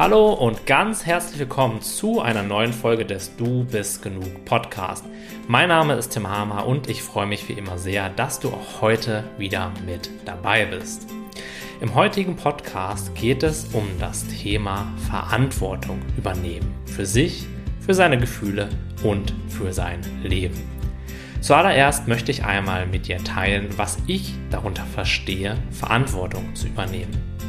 Hallo 0.00 0.32
und 0.32 0.64
ganz 0.64 1.04
herzlich 1.04 1.40
willkommen 1.40 1.82
zu 1.82 2.22
einer 2.22 2.42
neuen 2.42 2.72
Folge 2.72 3.04
des 3.04 3.36
Du 3.36 3.64
bist 3.64 4.00
genug 4.00 4.46
Podcast. 4.46 5.04
Mein 5.46 5.68
Name 5.68 5.92
ist 5.92 6.14
Tim 6.14 6.26
Hamer 6.26 6.66
und 6.66 6.88
ich 6.88 7.02
freue 7.02 7.26
mich 7.26 7.46
wie 7.50 7.52
immer 7.52 7.76
sehr, 7.76 8.08
dass 8.08 8.40
du 8.40 8.48
auch 8.48 8.80
heute 8.80 9.24
wieder 9.36 9.74
mit 9.84 10.08
dabei 10.24 10.64
bist. 10.64 11.06
Im 11.82 11.94
heutigen 11.94 12.34
Podcast 12.34 13.14
geht 13.14 13.42
es 13.42 13.66
um 13.74 13.86
das 13.98 14.26
Thema 14.26 14.90
Verantwortung 15.10 16.00
übernehmen 16.16 16.74
für 16.86 17.04
sich, 17.04 17.44
für 17.80 17.92
seine 17.92 18.16
Gefühle 18.16 18.70
und 19.02 19.34
für 19.48 19.74
sein 19.74 20.00
Leben. 20.22 20.62
Zuallererst 21.42 22.08
möchte 22.08 22.30
ich 22.30 22.42
einmal 22.42 22.86
mit 22.86 23.06
dir 23.06 23.18
teilen, 23.22 23.68
was 23.76 23.98
ich 24.06 24.32
darunter 24.48 24.86
verstehe, 24.94 25.58
Verantwortung 25.70 26.54
zu 26.54 26.68
übernehmen. 26.68 27.39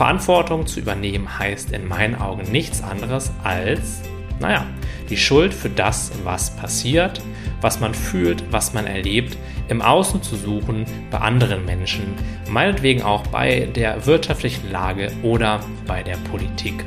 Verantwortung 0.00 0.66
zu 0.66 0.80
übernehmen 0.80 1.38
heißt 1.38 1.72
in 1.72 1.86
meinen 1.86 2.14
Augen 2.14 2.50
nichts 2.50 2.82
anderes 2.82 3.32
als, 3.44 4.00
naja, 4.38 4.64
die 5.10 5.18
Schuld 5.18 5.52
für 5.52 5.68
das, 5.68 6.10
was 6.24 6.56
passiert, 6.56 7.20
was 7.60 7.80
man 7.80 7.92
fühlt, 7.92 8.42
was 8.50 8.72
man 8.72 8.86
erlebt, 8.86 9.36
im 9.68 9.82
Außen 9.82 10.22
zu 10.22 10.36
suchen, 10.36 10.86
bei 11.10 11.18
anderen 11.18 11.66
Menschen, 11.66 12.14
meinetwegen 12.48 13.02
auch 13.02 13.26
bei 13.26 13.68
der 13.76 14.06
wirtschaftlichen 14.06 14.72
Lage 14.72 15.12
oder 15.22 15.60
bei 15.86 16.02
der 16.02 16.16
Politik. 16.30 16.82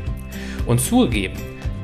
Und 0.65 0.81
zugegeben, 0.81 1.37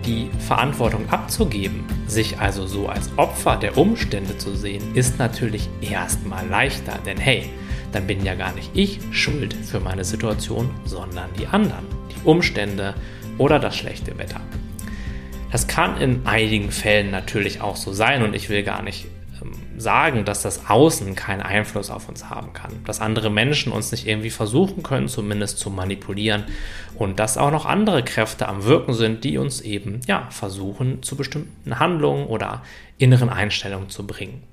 die 0.07 0.31
Verantwortung 0.47 1.07
abzugeben, 1.11 1.83
sich 2.07 2.39
also 2.39 2.65
so 2.65 2.87
als 2.87 3.15
Opfer 3.17 3.55
der 3.55 3.77
Umstände 3.77 4.35
zu 4.39 4.55
sehen, 4.55 4.81
ist 4.95 5.19
natürlich 5.19 5.69
erstmal 5.79 6.47
leichter, 6.47 6.97
denn 7.05 7.17
hey, 7.17 7.51
dann 7.91 8.07
bin 8.07 8.23
ja 8.23 8.35
gar 8.35 8.53
nicht 8.53 8.71
ich 8.73 8.99
schuld 9.11 9.53
für 9.53 9.79
meine 9.79 10.03
Situation, 10.03 10.69
sondern 10.85 11.29
die 11.39 11.47
anderen, 11.47 11.85
die 12.11 12.27
Umstände 12.27 12.93
oder 13.37 13.59
das 13.59 13.75
schlechte 13.75 14.17
Wetter. 14.17 14.41
Das 15.51 15.67
kann 15.67 15.99
in 15.99 16.27
einigen 16.27 16.71
Fällen 16.71 17.09
natürlich 17.09 17.61
auch 17.61 17.75
so 17.75 17.91
sein 17.91 18.21
und 18.21 18.35
ich 18.35 18.49
will 18.49 18.61
gar 18.61 18.83
nicht 18.83 19.07
ähm, 19.41 19.53
sagen, 19.79 20.23
dass 20.23 20.43
das 20.43 20.69
Außen 20.69 21.15
keinen 21.15 21.41
Einfluss 21.41 21.89
auf 21.89 22.07
uns 22.07 22.29
haben 22.29 22.53
kann, 22.53 22.71
dass 22.85 23.01
andere 23.01 23.31
Menschen 23.31 23.71
uns 23.71 23.91
nicht 23.91 24.05
irgendwie 24.05 24.29
versuchen 24.29 24.83
können, 24.83 25.07
zumindest 25.07 25.57
zu 25.57 25.71
manipulieren 25.71 26.43
und 26.95 27.19
dass 27.19 27.37
auch 27.37 27.49
noch 27.49 27.65
andere 27.65 28.03
Kräfte 28.03 28.47
am 28.47 28.65
Wirken 28.65 28.93
sind, 28.93 29.23
die 29.23 29.39
uns 29.39 29.61
eben 29.61 30.01
ja 30.05 30.27
versuchen, 30.29 31.01
zu 31.01 31.15
bestimmten 31.15 31.79
Handlungen 31.79 32.27
oder 32.27 32.61
inneren 32.99 33.29
Einstellungen 33.29 33.89
zu 33.89 34.05
bringen. 34.05 34.43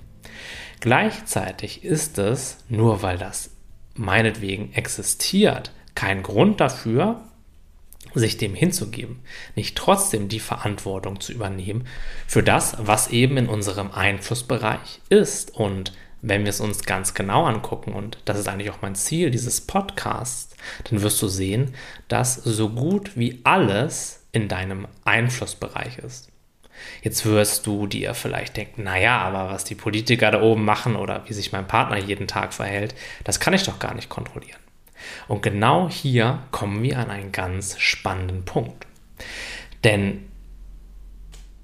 Gleichzeitig 0.80 1.84
ist 1.84 2.18
es, 2.18 2.58
nur 2.68 3.02
weil 3.02 3.18
das 3.18 3.50
meinetwegen 3.94 4.72
existiert, 4.74 5.72
kein 5.94 6.22
Grund 6.22 6.60
dafür, 6.60 7.22
sich 8.14 8.36
dem 8.36 8.54
hinzugeben, 8.54 9.20
nicht 9.56 9.76
trotzdem 9.76 10.28
die 10.28 10.40
Verantwortung 10.40 11.20
zu 11.20 11.32
übernehmen 11.32 11.86
für 12.26 12.42
das, 12.42 12.76
was 12.78 13.08
eben 13.08 13.36
in 13.36 13.48
unserem 13.48 13.90
Einflussbereich 13.90 15.00
ist. 15.08 15.54
Und 15.54 15.92
wenn 16.22 16.44
wir 16.44 16.50
es 16.50 16.60
uns 16.60 16.84
ganz 16.84 17.14
genau 17.14 17.44
angucken, 17.44 17.92
und 17.92 18.18
das 18.24 18.38
ist 18.38 18.48
eigentlich 18.48 18.70
auch 18.70 18.82
mein 18.82 18.94
Ziel 18.94 19.30
dieses 19.30 19.60
Podcasts, 19.60 20.56
dann 20.84 21.02
wirst 21.02 21.20
du 21.20 21.28
sehen, 21.28 21.74
dass 22.08 22.36
so 22.36 22.70
gut 22.70 23.16
wie 23.16 23.40
alles 23.44 24.24
in 24.32 24.48
deinem 24.48 24.88
Einflussbereich 25.04 25.98
ist. 25.98 26.30
Jetzt 27.02 27.24
wirst 27.24 27.66
du 27.66 27.86
dir 27.86 28.14
vielleicht 28.14 28.56
denken, 28.56 28.84
naja, 28.84 29.18
aber 29.18 29.50
was 29.50 29.64
die 29.64 29.74
Politiker 29.74 30.30
da 30.30 30.42
oben 30.42 30.64
machen 30.64 30.96
oder 30.96 31.22
wie 31.26 31.32
sich 31.32 31.52
mein 31.52 31.66
Partner 31.66 31.98
jeden 31.98 32.26
Tag 32.26 32.52
verhält, 32.54 32.94
das 33.24 33.40
kann 33.40 33.54
ich 33.54 33.64
doch 33.64 33.78
gar 33.78 33.94
nicht 33.94 34.08
kontrollieren. 34.08 34.60
Und 35.28 35.42
genau 35.42 35.88
hier 35.88 36.40
kommen 36.50 36.82
wir 36.82 36.98
an 36.98 37.10
einen 37.10 37.32
ganz 37.32 37.78
spannenden 37.78 38.44
Punkt. 38.44 38.86
Denn 39.84 40.26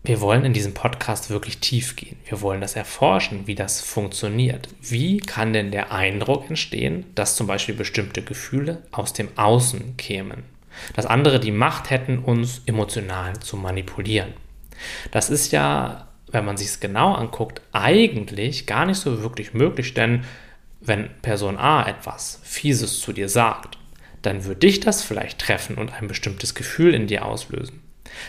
wir 0.04 0.20
wollen 0.20 0.44
in 0.44 0.52
diesem 0.52 0.74
Podcast 0.74 1.30
wirklich 1.30 1.58
tief 1.58 1.94
gehen. 1.94 2.16
Wir 2.28 2.40
wollen 2.40 2.60
das 2.60 2.74
erforschen, 2.74 3.46
wie 3.46 3.54
das 3.54 3.80
funktioniert. 3.80 4.68
Wie 4.80 5.18
kann 5.18 5.52
denn 5.52 5.70
der 5.70 5.92
Eindruck 5.92 6.48
entstehen, 6.48 7.04
dass 7.14 7.36
zum 7.36 7.46
Beispiel 7.46 7.76
bestimmte 7.76 8.22
Gefühle 8.22 8.82
aus 8.90 9.12
dem 9.12 9.28
Außen 9.36 9.96
kämen? 9.96 10.42
Dass 10.94 11.06
andere 11.06 11.38
die 11.38 11.52
Macht 11.52 11.90
hätten, 11.90 12.18
uns 12.18 12.62
emotional 12.66 13.38
zu 13.38 13.56
manipulieren. 13.56 14.32
Das 15.10 15.30
ist 15.30 15.52
ja, 15.52 16.08
wenn 16.30 16.44
man 16.44 16.56
sich 16.56 16.68
es 16.68 16.80
genau 16.80 17.14
anguckt, 17.14 17.62
eigentlich 17.72 18.66
gar 18.66 18.86
nicht 18.86 18.98
so 18.98 19.22
wirklich 19.22 19.54
möglich, 19.54 19.94
denn 19.94 20.24
wenn 20.80 21.10
Person 21.22 21.58
A 21.58 21.88
etwas 21.88 22.40
Fieses 22.42 23.00
zu 23.00 23.12
dir 23.12 23.28
sagt, 23.28 23.78
dann 24.22 24.44
wird 24.44 24.62
dich 24.62 24.80
das 24.80 25.02
vielleicht 25.02 25.40
treffen 25.40 25.76
und 25.76 25.92
ein 25.92 26.08
bestimmtes 26.08 26.54
Gefühl 26.54 26.94
in 26.94 27.06
dir 27.06 27.24
auslösen. 27.24 27.80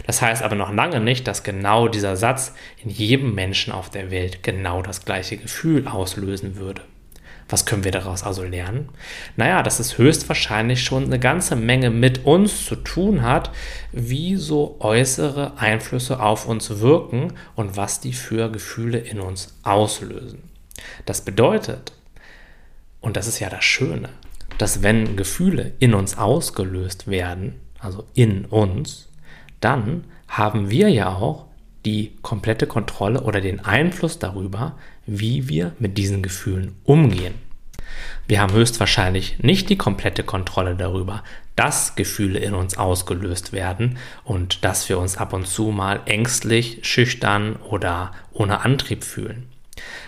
Das 0.05 0.21
heißt 0.21 0.41
aber 0.43 0.55
noch 0.55 0.71
lange 0.71 0.99
nicht, 0.99 1.27
dass 1.27 1.43
genau 1.43 1.87
dieser 1.87 2.15
Satz 2.15 2.53
in 2.83 2.89
jedem 2.89 3.35
Menschen 3.35 3.73
auf 3.73 3.89
der 3.89 4.11
Welt 4.11 4.43
genau 4.43 4.81
das 4.81 5.05
gleiche 5.05 5.37
Gefühl 5.37 5.87
auslösen 5.87 6.55
würde. 6.55 6.81
Was 7.49 7.65
können 7.65 7.83
wir 7.83 7.91
daraus 7.91 8.23
also 8.23 8.43
lernen? 8.43 8.89
Naja, 9.35 9.63
dass 9.63 9.79
es 9.79 9.97
höchstwahrscheinlich 9.97 10.83
schon 10.83 11.05
eine 11.05 11.19
ganze 11.19 11.55
Menge 11.55 11.89
mit 11.89 12.25
uns 12.25 12.65
zu 12.65 12.75
tun 12.75 13.21
hat, 13.21 13.51
wie 13.91 14.35
so 14.35 14.77
äußere 14.79 15.57
Einflüsse 15.57 16.19
auf 16.19 16.47
uns 16.47 16.79
wirken 16.79 17.33
und 17.55 17.77
was 17.77 17.99
die 17.99 18.13
für 18.13 18.49
Gefühle 18.49 18.97
in 18.97 19.19
uns 19.19 19.55
auslösen. 19.63 20.43
Das 21.05 21.21
bedeutet, 21.21 21.93
und 23.01 23.17
das 23.17 23.27
ist 23.27 23.39
ja 23.39 23.49
das 23.49 23.63
Schöne, 23.63 24.09
dass 24.57 24.81
wenn 24.81 25.15
Gefühle 25.15 25.73
in 25.79 25.93
uns 25.93 26.17
ausgelöst 26.17 27.07
werden, 27.07 27.59
also 27.79 28.05
in 28.13 28.45
uns, 28.45 29.09
dann 29.59 30.05
haben 30.27 30.69
wir 30.69 30.89
ja 30.89 31.09
auch 31.09 31.47
die 31.85 32.15
komplette 32.21 32.65
Kontrolle 32.65 33.21
oder 33.21 33.41
den 33.41 33.59
Einfluss 33.59 34.19
darüber, 34.19 34.77
wie 35.05 35.49
wir 35.49 35.73
mit 35.79 35.97
diesen 35.97 36.21
Gefühlen 36.23 36.75
umgehen. 36.83 37.35
Wir 38.27 38.41
haben 38.41 38.53
höchstwahrscheinlich 38.53 39.39
nicht 39.39 39.69
die 39.69 39.77
komplette 39.77 40.23
Kontrolle 40.23 40.75
darüber, 40.75 41.23
dass 41.55 41.95
Gefühle 41.95 42.39
in 42.39 42.53
uns 42.53 42.77
ausgelöst 42.77 43.53
werden 43.53 43.97
und 44.23 44.63
dass 44.63 44.87
wir 44.89 44.97
uns 44.97 45.17
ab 45.17 45.33
und 45.33 45.45
zu 45.45 45.65
mal 45.71 46.01
ängstlich, 46.05 46.79
schüchtern 46.83 47.57
oder 47.57 48.11
ohne 48.31 48.61
Antrieb 48.61 49.03
fühlen. 49.03 49.49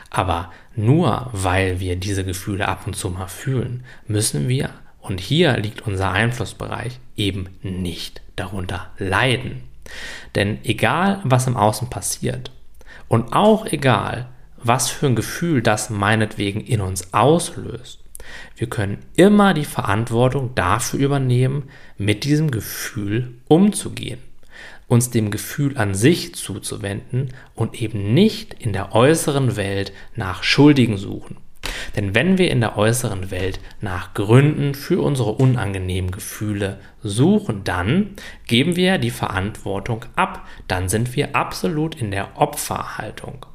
Aber 0.10 0.52
nur 0.76 1.30
weil 1.34 1.80
wir 1.80 1.96
diese 1.98 2.24
Gefühle 2.24 2.68
ab 2.68 2.88
und 2.88 2.96
zu 2.96 3.10
mal 3.10 3.28
fühlen, 3.28 3.84
müssen 4.08 4.48
wir, 4.48 4.70
und 5.00 5.20
hier 5.20 5.58
liegt 5.58 5.82
unser 5.82 6.12
Einflussbereich, 6.12 7.00
eben 7.16 7.50
nicht 7.62 8.22
darunter 8.36 8.92
leiden. 8.98 9.64
Denn 10.34 10.58
egal, 10.64 11.22
was 11.24 11.48
im 11.48 11.58
Außen 11.58 11.90
passiert 11.90 12.52
und 13.08 13.34
auch 13.34 13.66
egal, 13.68 14.28
was 14.68 14.90
für 14.90 15.08
ein 15.08 15.16
Gefühl 15.16 15.62
das 15.62 15.90
meinetwegen 15.90 16.62
in 16.62 16.82
uns 16.82 17.14
auslöst, 17.14 18.00
wir 18.56 18.68
können 18.68 19.00
immer 19.16 19.54
die 19.54 19.66
Verantwortung 19.66 20.56
dafür 20.56 21.00
übernehmen, 21.00 21.70
mit 21.98 22.24
diesem 22.24 22.52
Gefühl 22.52 23.34
umzugehen, 23.48 24.20
uns 24.88 25.10
dem 25.10 25.32
Gefühl 25.32 25.78
an 25.78 25.94
sich 25.94 26.36
zuzuwenden 26.36 27.34
und 27.54 27.82
eben 27.82 28.14
nicht 28.14 28.54
in 28.56 28.74
der 28.74 28.94
äußeren 28.96 29.56
Welt 29.56 29.94
nach 30.16 30.44
Schuldigen 30.44 30.98
suchen. 30.98 31.38
Denn 31.96 32.14
wenn 32.14 32.38
wir 32.38 32.52
in 32.52 32.62
der 32.62 32.78
äußeren 32.78 33.32
Welt 33.32 33.60
nach 33.82 34.14
Gründen 34.14 34.76
für 34.76 35.02
unsere 35.02 35.32
unangenehmen 35.32 36.12
Gefühle 36.12 36.80
suchen, 37.02 37.64
dann 37.64 38.12
geben 38.46 38.76
wir 38.76 38.98
die 38.98 39.12
Verantwortung 39.12 40.06
ab. 40.16 40.48
Dann 40.68 40.90
sind 40.90 41.16
wir 41.16 41.36
absolut 41.36 41.96
in 41.96 42.12
der 42.12 42.40
Opferhaltung. 42.40 43.46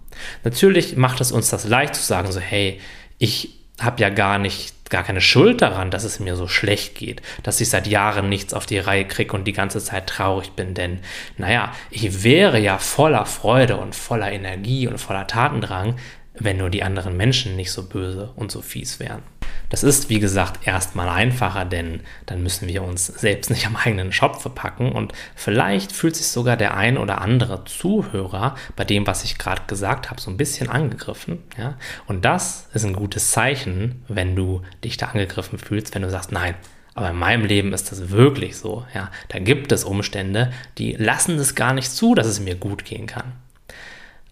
Natürlich 0.45 0.97
macht 0.97 1.21
es 1.21 1.33
uns 1.33 1.51
das 1.51 1.67
leicht 1.67 1.95
zu 1.95 2.03
sagen, 2.03 2.31
so 2.33 2.41
hey, 2.41 2.81
ich 3.19 3.61
habe 3.81 4.01
ja 4.01 4.11
gar 4.11 4.39
nicht 4.39 4.75
gar 4.91 5.05
keine 5.05 5.21
Schuld 5.21 5.63
daran, 5.63 5.91
dass 5.91 6.05
es 6.05 6.21
mir 6.21 6.37
so 6.37 6.49
schlecht 6.49 6.97
geht, 6.97 7.23
dass 7.45 7.61
ich 7.61 7.71
seit 7.71 7.87
Jahren 7.87 8.29
nichts 8.29 8.53
auf 8.53 8.67
die 8.67 8.79
Reihe 8.79 9.07
kriege 9.07 9.33
und 9.35 9.45
die 9.45 9.53
ganze 9.53 9.83
Zeit 9.83 10.09
traurig 10.09 10.51
bin, 10.53 10.75
denn 10.75 10.99
naja, 11.39 11.73
ich 11.91 12.25
wäre 12.25 12.59
ja 12.59 12.77
voller 12.79 13.25
Freude 13.25 13.77
und 13.77 13.95
voller 13.95 14.31
Energie 14.31 14.89
und 14.89 14.99
voller 14.99 15.29
Tatendrang, 15.29 15.97
wenn 16.35 16.59
nur 16.59 16.71
die 16.71 16.83
anderen 16.83 17.17
Menschen 17.17 17.57
nicht 17.57 17.71
so 17.71 17.89
böse 17.89 18.33
und 18.35 18.51
so 18.51 18.63
fies 18.63 18.99
wären. 18.99 19.23
Das 19.71 19.85
ist, 19.85 20.11
wie 20.11 20.19
gesagt, 20.19 20.67
erstmal 20.67 21.09
einfacher, 21.09 21.65
denn 21.65 22.01
dann 22.27 22.43
müssen 22.43 22.69
wir 22.69 22.83
uns 22.83 23.07
selbst 23.07 23.51
nicht 23.51 23.67
am 23.67 23.77
eigenen 23.77 24.13
Schopf 24.13 24.43
verpacken 24.43 24.93
und 24.93 25.13
vielleicht 25.35 25.93
fühlt 25.93 26.17
sich 26.17 26.27
sogar 26.27 26.57
der 26.57 26.77
ein 26.77 26.99
oder 26.99 27.21
andere 27.21 27.65
Zuhörer 27.65 28.57
bei 28.77 28.85
dem, 28.85 29.07
was 29.07 29.25
ich 29.25 29.39
gerade 29.39 29.63
gesagt 29.67 30.11
habe, 30.11 30.21
so 30.21 30.31
ein 30.31 30.37
bisschen 30.37 30.69
angegriffen. 30.69 31.39
Ja? 31.57 31.79
Und 32.07 32.25
das 32.25 32.69
ist 32.75 32.85
ein 32.85 32.93
gutes 32.93 33.31
Zeichen, 33.31 34.05
wenn 34.09 34.37
du 34.37 34.63
dich 34.85 34.97
da 34.97 35.07
angegriffen 35.07 35.59
fühlst, 35.59 35.95
wenn 35.95 36.03
du 36.03 36.11
sagst, 36.11 36.33
nein, 36.33 36.55
aber 36.95 37.11
in 37.11 37.17
meinem 37.17 37.45
Leben 37.45 37.73
ist 37.73 37.93
das 37.93 38.11
wirklich 38.11 38.57
so. 38.57 38.85
Ja? 38.93 39.11
Da 39.29 39.39
gibt 39.39 39.71
es 39.71 39.85
Umstände, 39.85 40.53
die 40.79 40.95
lassen 40.95 41.39
es 41.39 41.55
gar 41.55 41.73
nicht 41.73 41.91
zu, 41.91 42.17
dass 42.17 42.27
es 42.27 42.41
mir 42.41 42.57
gut 42.57 42.85
gehen 42.85 43.07
kann. 43.07 43.33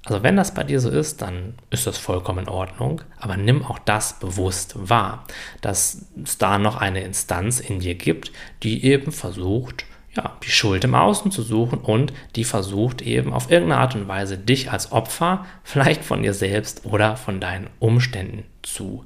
Also 0.05 0.23
wenn 0.23 0.37
das 0.37 0.55
bei 0.55 0.65
dir 0.65 0.81
so 0.81 0.89
ist, 0.89 1.21
dann 1.23 1.55
ist 1.71 1.87
das 1.87 1.99
vollkommen 1.99 2.41
in 2.41 2.49
Ordnung, 2.49 3.03
aber 3.19 3.37
nimm 3.37 3.65
auch 3.65 3.79
das 3.79 4.19
bewusst 4.19 4.75
wahr, 4.77 5.25
dass 5.61 6.06
es 6.23 6.39
da 6.39 6.59
noch 6.59 6.77
eine 6.77 7.03
Instanz 7.03 7.61
in 7.61 7.81
dir 7.81 7.95
gibt, 7.95 8.33
die 8.62 8.85
eben 8.85 9.12
versucht, 9.12 9.85
ja, 10.15 10.37
die 10.43 10.50
Schuld 10.50 10.85
im 10.85 10.95
Außen 10.95 11.31
zu 11.31 11.43
suchen 11.43 11.79
und 11.79 12.12
die 12.37 12.45
versucht 12.45 13.03
eben 13.03 13.33
auf 13.33 13.50
irgendeine 13.50 13.81
Art 13.81 13.95
und 13.95 14.09
Weise 14.09 14.39
dich 14.39 14.71
als 14.71 14.93
Opfer 14.93 15.45
vielleicht 15.62 16.05
von 16.05 16.23
dir 16.23 16.35
selbst 16.35 16.87
oder 16.87 17.17
von 17.17 17.41
deinen 17.41 17.69
Umständen 17.79 18.45
zu 18.62 19.05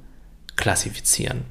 klassifizieren. 0.55 1.45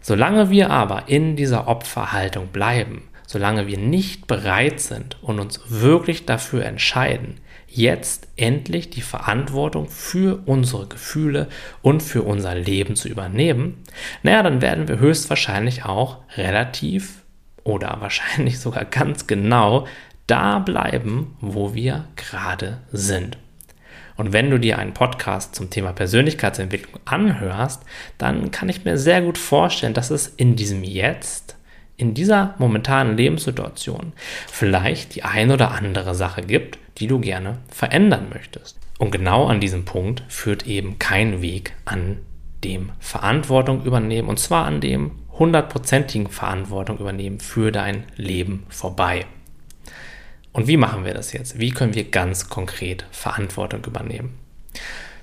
Solange 0.00 0.50
wir 0.50 0.70
aber 0.70 1.08
in 1.08 1.36
dieser 1.36 1.68
Opferhaltung 1.68 2.48
bleiben, 2.48 3.08
solange 3.26 3.66
wir 3.66 3.78
nicht 3.78 4.26
bereit 4.26 4.80
sind 4.80 5.22
und 5.22 5.40
uns 5.40 5.60
wirklich 5.68 6.26
dafür 6.26 6.64
entscheiden, 6.64 7.40
jetzt 7.76 8.28
endlich 8.36 8.90
die 8.90 9.02
Verantwortung 9.02 9.88
für 9.88 10.42
unsere 10.46 10.86
Gefühle 10.86 11.48
und 11.82 12.02
für 12.02 12.22
unser 12.22 12.54
Leben 12.54 12.96
zu 12.96 13.08
übernehmen, 13.08 13.82
naja, 14.22 14.42
dann 14.42 14.60
werden 14.60 14.88
wir 14.88 14.98
höchstwahrscheinlich 14.98 15.84
auch 15.84 16.18
relativ 16.36 17.22
oder 17.64 17.98
wahrscheinlich 18.00 18.58
sogar 18.58 18.84
ganz 18.84 19.26
genau 19.26 19.86
da 20.26 20.58
bleiben, 20.58 21.36
wo 21.40 21.74
wir 21.74 22.06
gerade 22.16 22.78
sind. 22.92 23.38
Und 24.16 24.32
wenn 24.32 24.50
du 24.50 24.58
dir 24.58 24.78
einen 24.78 24.94
Podcast 24.94 25.54
zum 25.54 25.68
Thema 25.68 25.92
Persönlichkeitsentwicklung 25.92 27.00
anhörst, 27.04 27.82
dann 28.16 28.50
kann 28.50 28.68
ich 28.68 28.84
mir 28.84 28.96
sehr 28.96 29.20
gut 29.20 29.36
vorstellen, 29.36 29.94
dass 29.94 30.10
es 30.10 30.26
in 30.28 30.56
diesem 30.56 30.82
Jetzt, 30.82 31.55
in 31.96 32.14
dieser 32.14 32.54
momentanen 32.58 33.16
Lebenssituation 33.16 34.12
vielleicht 34.48 35.14
die 35.14 35.22
ein 35.24 35.50
oder 35.50 35.72
andere 35.72 36.14
Sache 36.14 36.42
gibt, 36.42 36.78
die 36.98 37.06
du 37.06 37.20
gerne 37.20 37.58
verändern 37.68 38.26
möchtest. 38.32 38.78
Und 38.98 39.10
genau 39.10 39.46
an 39.46 39.60
diesem 39.60 39.84
Punkt 39.84 40.22
führt 40.28 40.66
eben 40.66 40.98
kein 40.98 41.42
Weg 41.42 41.74
an 41.84 42.18
dem 42.64 42.90
Verantwortung 42.98 43.84
übernehmen, 43.84 44.28
und 44.28 44.38
zwar 44.38 44.64
an 44.64 44.80
dem 44.80 45.12
hundertprozentigen 45.38 46.28
Verantwortung 46.28 46.98
übernehmen 46.98 47.40
für 47.40 47.70
dein 47.70 48.04
Leben 48.16 48.64
vorbei. 48.68 49.26
Und 50.52 50.66
wie 50.66 50.78
machen 50.78 51.04
wir 51.04 51.12
das 51.12 51.34
jetzt? 51.34 51.58
Wie 51.58 51.70
können 51.70 51.94
wir 51.94 52.04
ganz 52.04 52.48
konkret 52.48 53.04
Verantwortung 53.10 53.84
übernehmen? 53.84 54.38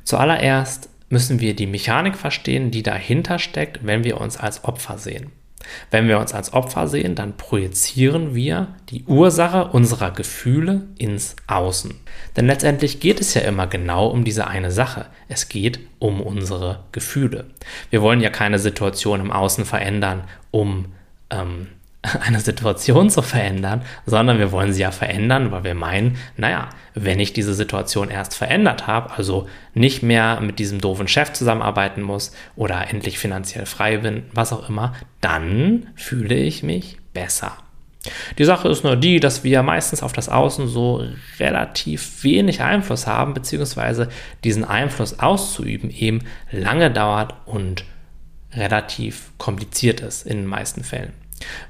Zuallererst 0.03 0.89
müssen 1.09 1.39
wir 1.39 1.55
die 1.55 1.65
Mechanik 1.65 2.15
verstehen, 2.15 2.69
die 2.69 2.83
dahinter 2.83 3.39
steckt, 3.39 3.83
wenn 3.83 4.03
wir 4.03 4.21
uns 4.21 4.37
als 4.37 4.63
Opfer 4.63 4.99
sehen. 4.99 5.31
Wenn 5.91 6.07
wir 6.07 6.19
uns 6.19 6.33
als 6.33 6.53
Opfer 6.53 6.87
sehen, 6.87 7.15
dann 7.15 7.37
projizieren 7.37 8.35
wir 8.35 8.75
die 8.89 9.03
Ursache 9.05 9.67
unserer 9.67 10.11
Gefühle 10.11 10.83
ins 10.97 11.35
Außen. 11.47 11.93
Denn 12.35 12.47
letztendlich 12.47 12.99
geht 12.99 13.19
es 13.21 13.33
ja 13.33 13.41
immer 13.41 13.67
genau 13.67 14.07
um 14.07 14.23
diese 14.23 14.47
eine 14.47 14.71
Sache. 14.71 15.07
Es 15.27 15.49
geht 15.49 15.79
um 15.99 16.21
unsere 16.21 16.83
Gefühle. 16.91 17.45
Wir 17.89 18.01
wollen 18.01 18.21
ja 18.21 18.29
keine 18.29 18.59
Situation 18.59 19.19
im 19.19 19.31
Außen 19.31 19.65
verändern, 19.65 20.23
um 20.51 20.85
ähm, 21.29 21.67
eine 22.21 22.41
Situation 22.41 23.09
zu 23.09 23.21
verändern, 23.21 23.81
sondern 24.05 24.37
wir 24.37 24.51
wollen 24.51 24.73
sie 24.73 24.81
ja 24.81 24.91
verändern, 24.91 25.51
weil 25.51 25.63
wir 25.63 25.73
meinen, 25.73 26.17
naja, 26.35 26.69
wenn 26.93 27.19
ich 27.19 27.31
diese 27.31 27.53
Situation 27.53 28.09
erst 28.09 28.35
verändert 28.35 28.87
habe, 28.87 29.11
also 29.15 29.47
nicht 29.73 30.03
mehr 30.03 30.41
mit 30.41 30.59
diesem 30.59 30.81
doofen 30.81 31.07
Chef 31.07 31.31
zusammenarbeiten 31.31 32.01
muss 32.01 32.33
oder 32.55 32.89
endlich 32.89 33.17
finanziell 33.17 33.65
frei 33.65 33.97
bin, 33.97 34.23
was 34.33 34.51
auch 34.51 34.67
immer, 34.67 34.93
dann 35.21 35.87
fühle 35.95 36.35
ich 36.35 36.61
mich 36.61 36.97
besser. 37.13 37.53
Die 38.37 38.43
Sache 38.43 38.67
ist 38.67 38.83
nur 38.83 38.97
die, 38.97 39.21
dass 39.21 39.45
wir 39.45 39.63
meistens 39.63 40.03
auf 40.03 40.11
das 40.11 40.27
Außen 40.27 40.67
so 40.67 41.05
relativ 41.39 42.21
wenig 42.25 42.59
Einfluss 42.59 43.07
haben, 43.07 43.33
beziehungsweise 43.33 44.09
diesen 44.43 44.65
Einfluss 44.65 45.19
auszuüben 45.19 45.89
eben 45.89 46.19
lange 46.51 46.91
dauert 46.91 47.33
und 47.45 47.85
relativ 48.51 49.31
kompliziert 49.37 50.01
ist 50.01 50.27
in 50.27 50.39
den 50.39 50.47
meisten 50.47 50.83
Fällen. 50.83 51.22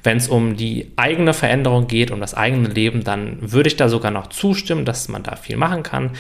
Wenn 0.04 0.18
es 0.18 0.28
um 0.28 0.56
die 0.56 0.92
eigene 0.96 1.34
Veränderung 1.34 1.88
geht, 1.88 2.12
um 2.12 2.20
das 2.20 2.34
eigene 2.34 2.70
Leben, 2.70 3.04
dann 3.04 3.38
würde 3.40 3.68
ich 3.68 3.76
da 3.76 3.90
sogar 3.90 4.12
noch 4.12 4.28
zustimmen, 4.28 4.86
dass 4.86 5.08
man 5.08 5.24
da 5.24 5.36
viel 5.36 5.58
machen 5.58 5.84
kann. 5.84 6.12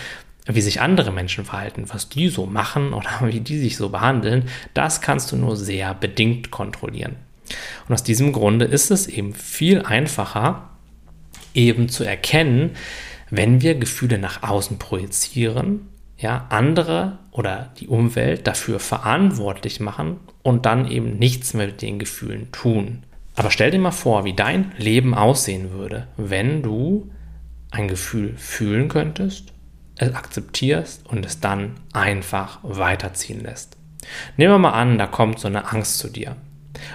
Wie 0.45 0.61
sich 0.61 0.81
andere 0.81 1.11
Menschen 1.11 1.45
verhalten, 1.45 1.85
was 1.87 2.09
die 2.09 2.27
so 2.27 2.45
machen 2.45 2.93
oder 2.93 3.09
wie 3.21 3.39
die 3.39 3.57
sich 3.57 3.77
so 3.77 3.89
behandeln, 3.89 4.45
das 4.73 5.01
kannst 5.01 5.31
du 5.31 5.35
nur 5.35 5.55
sehr 5.55 5.93
bedingt 5.93 6.51
kontrollieren. 6.51 7.15
Und 7.87 7.93
aus 7.93 8.03
diesem 8.03 8.31
Grunde 8.33 8.65
ist 8.65 8.91
es 8.91 9.07
eben 9.07 9.33
viel 9.33 9.81
einfacher, 9.81 10.69
eben 11.53 11.89
zu 11.89 12.03
erkennen, 12.03 12.71
wenn 13.29 13.61
wir 13.61 13.75
Gefühle 13.75 14.17
nach 14.17 14.43
außen 14.43 14.77
projizieren, 14.79 15.87
ja, 16.17 16.45
andere 16.49 17.19
oder 17.31 17.71
die 17.79 17.87
Umwelt 17.87 18.47
dafür 18.47 18.79
verantwortlich 18.79 19.79
machen 19.79 20.19
und 20.43 20.65
dann 20.65 20.89
eben 20.89 21.17
nichts 21.17 21.53
mehr 21.53 21.67
mit 21.67 21.81
den 21.81 21.99
Gefühlen 21.99 22.51
tun. 22.51 23.03
Aber 23.35 23.51
stell 23.51 23.71
dir 23.71 23.79
mal 23.79 23.91
vor, 23.91 24.25
wie 24.25 24.33
dein 24.33 24.71
Leben 24.77 25.13
aussehen 25.13 25.71
würde, 25.71 26.07
wenn 26.17 26.61
du 26.61 27.11
ein 27.71 27.87
Gefühl 27.87 28.35
fühlen 28.37 28.87
könntest, 28.87 29.53
es 29.97 30.13
akzeptierst 30.13 31.07
und 31.07 31.25
es 31.25 31.39
dann 31.39 31.75
einfach 31.93 32.59
weiterziehen 32.63 33.41
lässt. 33.41 33.77
Nehmen 34.37 34.53
wir 34.53 34.59
mal 34.59 34.71
an, 34.71 34.97
da 34.97 35.07
kommt 35.07 35.39
so 35.39 35.47
eine 35.47 35.71
Angst 35.71 35.97
zu 35.99 36.09
dir. 36.09 36.35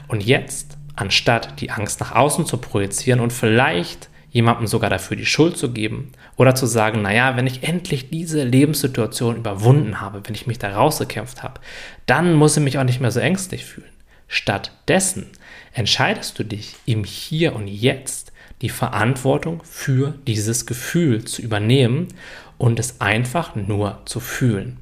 Und 0.07 0.25
jetzt, 0.25 0.77
anstatt 0.95 1.61
die 1.61 1.71
Angst 1.71 2.01
nach 2.01 2.15
außen 2.15 2.47
zu 2.47 2.59
projizieren 2.59 3.21
und 3.21 3.33
vielleicht 3.33 4.09
jemandem 4.31 4.67
sogar 4.67 4.91
dafür 4.91 5.17
die 5.17 5.27
Schuld 5.27 5.57
zu 5.57 5.73
geben 5.73 6.13
oder 6.37 6.55
zu 6.55 6.67
sagen, 6.67 7.03
naja, 7.03 7.37
wenn 7.37 7.47
ich 7.47 7.63
endlich 7.63 8.11
diese 8.11 8.45
Lebenssituation 8.45 9.37
überwunden 9.37 10.01
habe, 10.01 10.21
wenn 10.25 10.35
ich 10.35 10.47
mich 10.47 10.59
da 10.59 10.75
rausgekämpft 10.75 11.43
habe, 11.43 11.61
dann 12.07 12.35
muss 12.35 12.57
ich 12.57 12.63
mich 12.63 12.79
auch 12.79 12.85
nicht 12.85 13.01
mehr 13.01 13.11
so 13.11 13.21
ängstlich 13.21 13.65
fühlen. 13.65 13.91
Stattdessen 14.27 15.27
entscheidest 15.73 16.39
du 16.39 16.45
dich 16.45 16.75
im 16.87 17.05
Hier 17.05 17.55
und 17.55 17.69
Jetzt 17.69 18.33
die 18.63 18.69
Verantwortung 18.69 19.63
für 19.65 20.15
dieses 20.27 20.67
Gefühl 20.67 21.25
zu 21.25 21.43
übernehmen 21.43 22.09
und 22.59 22.79
es 22.79 23.01
einfach 23.01 23.55
nur 23.55 24.03
zu 24.05 24.21
fühlen. 24.21 24.79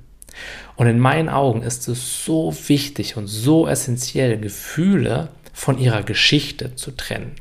Und 0.76 0.86
in 0.86 0.98
meinen 0.98 1.28
Augen 1.28 1.62
ist 1.62 1.88
es 1.88 2.24
so 2.24 2.54
wichtig 2.68 3.16
und 3.16 3.26
so 3.26 3.66
essentiell, 3.66 4.38
Gefühle 4.38 5.28
von 5.52 5.78
ihrer 5.78 6.02
Geschichte 6.02 6.74
zu 6.74 6.90
trennen 6.90 7.32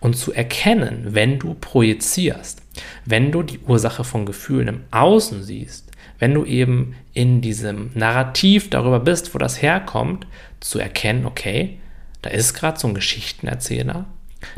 und 0.00 0.16
zu 0.16 0.32
erkennen, 0.32 1.08
wenn 1.10 1.38
du 1.38 1.54
projizierst, 1.54 2.62
wenn 3.04 3.30
du 3.30 3.42
die 3.42 3.60
Ursache 3.60 4.02
von 4.02 4.26
Gefühlen 4.26 4.68
im 4.68 4.80
Außen 4.90 5.44
siehst, 5.44 5.90
wenn 6.18 6.34
du 6.34 6.44
eben 6.44 6.96
in 7.14 7.40
diesem 7.40 7.90
Narrativ 7.94 8.70
darüber 8.70 9.00
bist, 9.00 9.34
wo 9.34 9.38
das 9.38 9.62
herkommt, 9.62 10.26
zu 10.58 10.78
erkennen, 10.78 11.26
okay, 11.26 11.78
da 12.22 12.30
ist 12.30 12.54
gerade 12.54 12.78
so 12.78 12.88
ein 12.88 12.94
Geschichtenerzähler, 12.94 14.06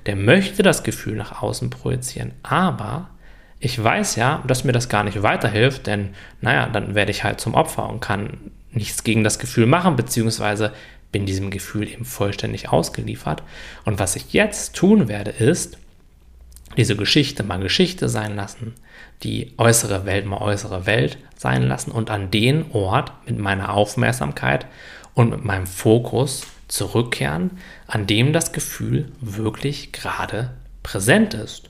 der 0.06 0.16
möchte 0.16 0.62
das 0.62 0.82
Gefühl 0.82 1.16
nach 1.16 1.42
außen 1.42 1.70
projizieren, 1.70 2.32
aber 2.42 3.10
ich 3.58 3.82
weiß 3.82 4.16
ja, 4.16 4.42
dass 4.46 4.64
mir 4.64 4.72
das 4.72 4.88
gar 4.88 5.04
nicht 5.04 5.22
weiterhilft, 5.22 5.86
denn 5.86 6.14
naja, 6.40 6.68
dann 6.68 6.94
werde 6.94 7.12
ich 7.12 7.22
halt 7.22 7.40
zum 7.40 7.54
Opfer 7.54 7.88
und 7.88 8.00
kann 8.00 8.50
nichts 8.72 9.04
gegen 9.04 9.22
das 9.22 9.38
Gefühl 9.38 9.66
machen, 9.66 9.96
beziehungsweise 9.96 10.72
bin 11.12 11.26
diesem 11.26 11.50
Gefühl 11.50 11.88
eben 11.88 12.04
vollständig 12.04 12.70
ausgeliefert. 12.70 13.42
Und 13.84 13.98
was 13.98 14.16
ich 14.16 14.32
jetzt 14.32 14.74
tun 14.74 15.08
werde, 15.08 15.30
ist, 15.30 15.78
diese 16.76 16.96
Geschichte 16.96 17.42
mal 17.42 17.60
Geschichte 17.60 18.08
sein 18.08 18.34
lassen, 18.34 18.74
die 19.22 19.52
äußere 19.58 20.06
Welt 20.06 20.26
mal 20.26 20.40
äußere 20.40 20.86
Welt 20.86 21.18
sein 21.36 21.62
lassen 21.62 21.92
und 21.92 22.10
an 22.10 22.30
den 22.30 22.72
Ort 22.72 23.12
mit 23.26 23.38
meiner 23.38 23.74
Aufmerksamkeit 23.74 24.66
und 25.14 25.30
mit 25.30 25.44
meinem 25.44 25.66
Fokus 25.66 26.46
zurückkehren, 26.72 27.50
an 27.86 28.06
dem 28.06 28.32
das 28.32 28.52
Gefühl 28.52 29.12
wirklich 29.20 29.92
gerade 29.92 30.50
präsent 30.82 31.34
ist. 31.34 31.64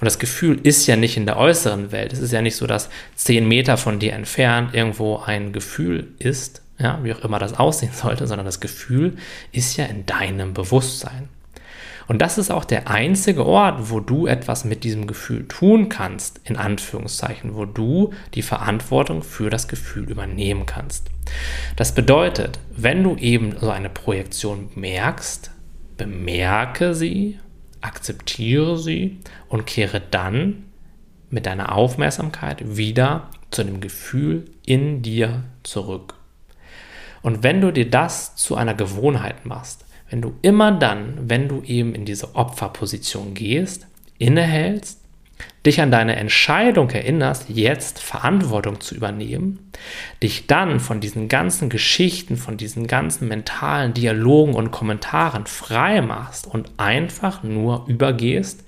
Und 0.00 0.04
das 0.04 0.20
Gefühl 0.20 0.60
ist 0.62 0.86
ja 0.86 0.94
nicht 0.94 1.16
in 1.16 1.26
der 1.26 1.36
äußeren 1.36 1.90
Welt. 1.90 2.12
Es 2.12 2.20
ist 2.20 2.32
ja 2.32 2.40
nicht 2.40 2.54
so, 2.54 2.66
dass 2.66 2.88
zehn 3.16 3.48
Meter 3.48 3.76
von 3.76 3.98
dir 3.98 4.12
entfernt 4.12 4.72
irgendwo 4.72 5.16
ein 5.18 5.52
Gefühl 5.52 6.12
ist, 6.20 6.62
ja, 6.78 7.00
wie 7.02 7.12
auch 7.12 7.24
immer 7.24 7.40
das 7.40 7.54
aussehen 7.54 7.92
sollte, 7.92 8.28
sondern 8.28 8.46
das 8.46 8.60
Gefühl 8.60 9.16
ist 9.50 9.76
ja 9.76 9.86
in 9.86 10.06
deinem 10.06 10.54
Bewusstsein. 10.54 11.28
Und 12.06 12.20
das 12.20 12.38
ist 12.38 12.50
auch 12.50 12.64
der 12.64 12.90
einzige 12.90 13.46
Ort, 13.46 13.90
wo 13.90 14.00
du 14.00 14.26
etwas 14.26 14.64
mit 14.64 14.84
diesem 14.84 15.06
Gefühl 15.06 15.46
tun 15.48 15.88
kannst, 15.88 16.40
in 16.44 16.56
Anführungszeichen, 16.56 17.54
wo 17.54 17.64
du 17.64 18.12
die 18.34 18.42
Verantwortung 18.42 19.22
für 19.22 19.50
das 19.50 19.68
Gefühl 19.68 20.10
übernehmen 20.10 20.66
kannst. 20.66 21.08
Das 21.76 21.94
bedeutet, 21.94 22.58
wenn 22.76 23.02
du 23.02 23.16
eben 23.16 23.56
so 23.58 23.70
eine 23.70 23.90
Projektion 23.90 24.68
merkst, 24.74 25.50
bemerke 25.96 26.94
sie, 26.94 27.38
akzeptiere 27.80 28.78
sie 28.78 29.18
und 29.48 29.66
kehre 29.66 30.02
dann 30.10 30.64
mit 31.30 31.46
deiner 31.46 31.74
Aufmerksamkeit 31.74 32.76
wieder 32.76 33.28
zu 33.50 33.64
dem 33.64 33.80
Gefühl 33.80 34.46
in 34.64 35.02
dir 35.02 35.44
zurück. 35.62 36.14
Und 37.24 37.42
wenn 37.42 37.62
du 37.62 37.72
dir 37.72 37.88
das 37.88 38.36
zu 38.36 38.54
einer 38.54 38.74
Gewohnheit 38.74 39.46
machst, 39.46 39.86
wenn 40.10 40.20
du 40.20 40.34
immer 40.42 40.72
dann, 40.72 41.14
wenn 41.22 41.48
du 41.48 41.62
eben 41.62 41.94
in 41.94 42.04
diese 42.04 42.34
Opferposition 42.34 43.32
gehst, 43.32 43.86
innehältst, 44.18 45.00
dich 45.64 45.80
an 45.80 45.90
deine 45.90 46.16
Entscheidung 46.16 46.90
erinnerst, 46.90 47.48
jetzt 47.48 47.98
Verantwortung 47.98 48.78
zu 48.80 48.94
übernehmen, 48.94 49.70
dich 50.22 50.46
dann 50.46 50.80
von 50.80 51.00
diesen 51.00 51.28
ganzen 51.28 51.70
Geschichten, 51.70 52.36
von 52.36 52.58
diesen 52.58 52.86
ganzen 52.86 53.26
mentalen 53.26 53.94
Dialogen 53.94 54.52
und 54.52 54.70
Kommentaren 54.70 55.46
frei 55.46 56.02
machst 56.02 56.46
und 56.46 56.72
einfach 56.76 57.42
nur 57.42 57.86
übergehst 57.88 58.64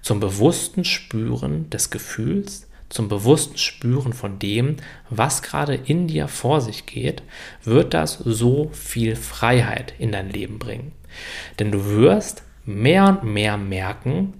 zum 0.00 0.18
bewussten 0.18 0.86
Spüren 0.86 1.68
des 1.68 1.90
Gefühls, 1.90 2.67
zum 2.88 3.08
bewussten 3.08 3.58
Spüren 3.58 4.12
von 4.12 4.38
dem, 4.38 4.76
was 5.10 5.42
gerade 5.42 5.74
in 5.74 6.06
dir 6.08 6.28
vor 6.28 6.60
sich 6.60 6.86
geht, 6.86 7.22
wird 7.64 7.94
das 7.94 8.14
so 8.14 8.70
viel 8.72 9.16
Freiheit 9.16 9.94
in 9.98 10.12
dein 10.12 10.30
Leben 10.30 10.58
bringen. 10.58 10.92
Denn 11.58 11.70
du 11.70 11.84
wirst 11.86 12.42
mehr 12.64 13.08
und 13.08 13.24
mehr 13.24 13.56
merken, 13.56 14.34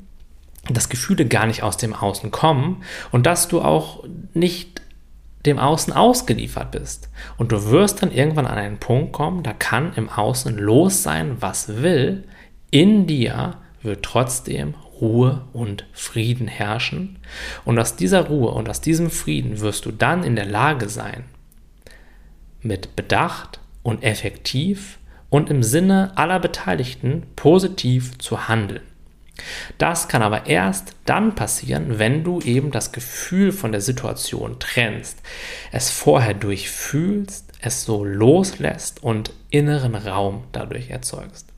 dass 0.71 0.89
Gefühle 0.89 1.27
gar 1.27 1.47
nicht 1.47 1.63
aus 1.63 1.77
dem 1.77 1.95
Außen 1.95 2.31
kommen 2.31 2.83
und 3.11 3.27
dass 3.27 3.49
du 3.49 3.61
auch 3.61 4.05
nicht 4.35 4.83
dem 5.47 5.59
Außen 5.59 5.93
ausgeliefert 5.93 6.73
bist. 6.73 7.09
Und 7.37 7.53
du 7.53 7.71
wirst 7.71 8.03
dann 8.03 8.13
irgendwann 8.13 8.47
an 8.47 8.59
einen 8.59 8.79
Punkt 8.79 9.13
kommen, 9.13 9.43
da 9.43 9.53
kann 9.53 9.95
im 9.95 10.09
Außen 10.09 10.57
los 10.59 11.03
sein, 11.03 11.37
was 11.41 11.83
will. 11.83 12.25
In 12.71 13.07
dir 13.07 13.57
wird 13.83 14.03
trotzdem 14.03 14.75
Ruhe 15.01 15.43
und 15.53 15.87
Frieden 15.93 16.49
herrschen. 16.49 17.19
Und 17.65 17.79
aus 17.79 17.97
dieser 17.97 18.27
Ruhe 18.27 18.51
und 18.51 18.69
aus 18.69 18.81
diesem 18.81 19.11
Frieden 19.11 19.61
wirst 19.61 19.87
du 19.87 19.93
dann 19.93 20.25
in 20.25 20.37
der 20.37 20.47
Lage 20.47 20.89
sein, 20.89 21.25
mit 22.61 22.97
Bedacht 22.97 23.61
und 23.83 24.03
effektiv 24.03 24.99
und 25.31 25.51
im 25.51 25.63
Sinne 25.63 26.13
aller 26.17 26.41
Beteiligten 26.41 27.25
positiv 27.37 28.19
zu 28.19 28.49
handeln. 28.49 28.83
Das 29.79 30.09
kann 30.09 30.23
aber 30.23 30.47
erst 30.47 30.95
dann 31.05 31.35
passieren, 31.35 31.99
wenn 31.99 32.25
du 32.25 32.41
eben 32.41 32.71
das 32.73 32.91
Gefühl 32.91 33.53
von 33.53 33.71
der 33.71 33.81
Situation 33.81 34.59
trennst, 34.59 35.21
es 35.71 35.91
vorher 35.91 36.35
durchfühlst, 36.35 37.53
es 37.61 37.85
so 37.85 38.05
loslässt 38.05 39.03
und 39.03 39.33
inneren 39.51 39.95
Raum 39.95 40.45
dadurch 40.53 40.91
erzeugst. 40.91 41.53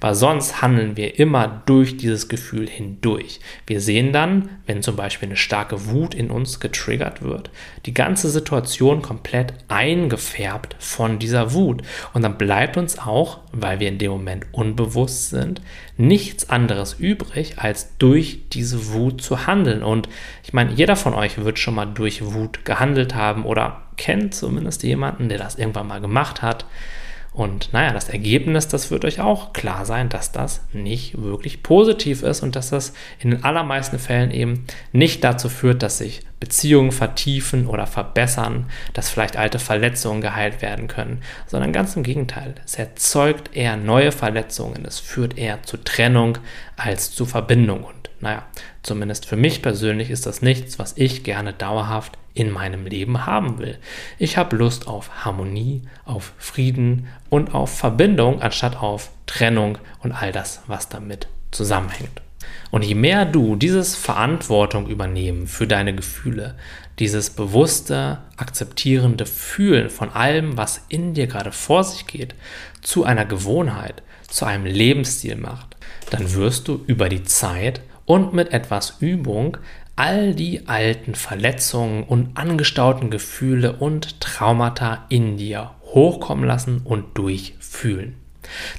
Weil 0.00 0.14
sonst 0.14 0.62
handeln 0.62 0.96
wir 0.96 1.18
immer 1.18 1.62
durch 1.66 1.96
dieses 1.96 2.28
Gefühl 2.28 2.68
hindurch. 2.68 3.40
Wir 3.66 3.80
sehen 3.80 4.12
dann, 4.12 4.48
wenn 4.66 4.82
zum 4.82 4.96
Beispiel 4.96 5.28
eine 5.28 5.36
starke 5.36 5.86
Wut 5.86 6.14
in 6.14 6.30
uns 6.30 6.60
getriggert 6.60 7.22
wird, 7.22 7.50
die 7.86 7.94
ganze 7.94 8.30
Situation 8.30 9.02
komplett 9.02 9.54
eingefärbt 9.68 10.76
von 10.78 11.18
dieser 11.18 11.52
Wut. 11.52 11.82
Und 12.12 12.22
dann 12.22 12.38
bleibt 12.38 12.76
uns 12.76 12.98
auch, 12.98 13.40
weil 13.52 13.80
wir 13.80 13.88
in 13.88 13.98
dem 13.98 14.10
Moment 14.10 14.46
unbewusst 14.52 15.30
sind, 15.30 15.60
nichts 15.96 16.50
anderes 16.50 16.94
übrig, 16.94 17.58
als 17.58 17.96
durch 17.98 18.48
diese 18.52 18.92
Wut 18.92 19.22
zu 19.22 19.46
handeln. 19.46 19.82
Und 19.82 20.08
ich 20.44 20.52
meine, 20.52 20.72
jeder 20.72 20.96
von 20.96 21.14
euch 21.14 21.38
wird 21.38 21.58
schon 21.58 21.74
mal 21.74 21.86
durch 21.86 22.24
Wut 22.24 22.64
gehandelt 22.64 23.14
haben 23.14 23.44
oder 23.44 23.82
kennt 23.96 24.34
zumindest 24.34 24.82
jemanden, 24.82 25.28
der 25.28 25.38
das 25.38 25.56
irgendwann 25.56 25.86
mal 25.86 26.00
gemacht 26.00 26.42
hat. 26.42 26.64
Und 27.32 27.72
naja, 27.72 27.92
das 27.92 28.08
Ergebnis, 28.08 28.66
das 28.66 28.90
wird 28.90 29.04
euch 29.04 29.20
auch 29.20 29.52
klar 29.52 29.86
sein, 29.86 30.08
dass 30.08 30.32
das 30.32 30.62
nicht 30.72 31.22
wirklich 31.22 31.62
positiv 31.62 32.22
ist 32.22 32.42
und 32.42 32.56
dass 32.56 32.70
das 32.70 32.92
in 33.20 33.30
den 33.30 33.44
allermeisten 33.44 34.00
Fällen 34.00 34.32
eben 34.32 34.66
nicht 34.92 35.22
dazu 35.22 35.48
führt, 35.48 35.82
dass 35.82 35.98
sich 35.98 36.22
Beziehungen 36.40 36.90
vertiefen 36.90 37.66
oder 37.66 37.86
verbessern, 37.86 38.66
dass 38.94 39.10
vielleicht 39.10 39.36
alte 39.36 39.58
Verletzungen 39.58 40.22
geheilt 40.22 40.62
werden 40.62 40.88
können, 40.88 41.22
sondern 41.46 41.72
ganz 41.72 41.94
im 41.94 42.02
Gegenteil. 42.02 42.54
Es 42.64 42.76
erzeugt 42.76 43.54
eher 43.54 43.76
neue 43.76 44.10
Verletzungen, 44.10 44.84
es 44.84 44.98
führt 44.98 45.38
eher 45.38 45.62
zu 45.62 45.76
Trennung 45.76 46.38
als 46.76 47.12
zu 47.12 47.26
Verbindung. 47.26 47.84
Und 47.84 47.99
naja, 48.20 48.46
zumindest 48.82 49.26
für 49.26 49.36
mich 49.36 49.62
persönlich 49.62 50.10
ist 50.10 50.26
das 50.26 50.42
nichts, 50.42 50.78
was 50.78 50.94
ich 50.96 51.24
gerne 51.24 51.52
dauerhaft 51.52 52.18
in 52.34 52.50
meinem 52.50 52.86
Leben 52.86 53.26
haben 53.26 53.58
will. 53.58 53.78
Ich 54.18 54.36
habe 54.36 54.56
Lust 54.56 54.86
auf 54.86 55.24
Harmonie, 55.24 55.82
auf 56.04 56.32
Frieden 56.38 57.08
und 57.28 57.54
auf 57.54 57.76
Verbindung 57.76 58.40
anstatt 58.42 58.76
auf 58.76 59.10
Trennung 59.26 59.78
und 60.00 60.12
all 60.12 60.32
das, 60.32 60.62
was 60.66 60.88
damit 60.88 61.28
zusammenhängt. 61.50 62.22
Und 62.70 62.84
je 62.84 62.94
mehr 62.94 63.24
du 63.24 63.56
dieses 63.56 63.96
Verantwortung 63.96 64.88
übernehmen 64.88 65.46
für 65.46 65.66
deine 65.66 65.94
Gefühle, 65.94 66.54
dieses 66.98 67.30
bewusste, 67.30 68.18
akzeptierende 68.36 69.26
Fühlen 69.26 69.90
von 69.90 70.10
allem, 70.10 70.56
was 70.56 70.82
in 70.88 71.14
dir 71.14 71.26
gerade 71.26 71.52
vor 71.52 71.82
sich 71.82 72.06
geht, 72.06 72.34
zu 72.82 73.04
einer 73.04 73.24
Gewohnheit, 73.24 74.02
zu 74.28 74.44
einem 74.44 74.66
Lebensstil 74.66 75.36
macht, 75.36 75.76
dann 76.10 76.32
wirst 76.34 76.68
du 76.68 76.84
über 76.86 77.08
die 77.08 77.24
Zeit 77.24 77.80
und 78.04 78.32
mit 78.32 78.52
etwas 78.52 78.96
Übung 79.00 79.58
all 79.96 80.34
die 80.34 80.66
alten 80.66 81.14
Verletzungen 81.14 82.04
und 82.04 82.36
angestauten 82.38 83.10
Gefühle 83.10 83.74
und 83.74 84.20
Traumata 84.20 85.04
in 85.10 85.36
dir 85.36 85.72
hochkommen 85.82 86.44
lassen 86.44 86.80
und 86.84 87.18
durchfühlen. 87.18 88.16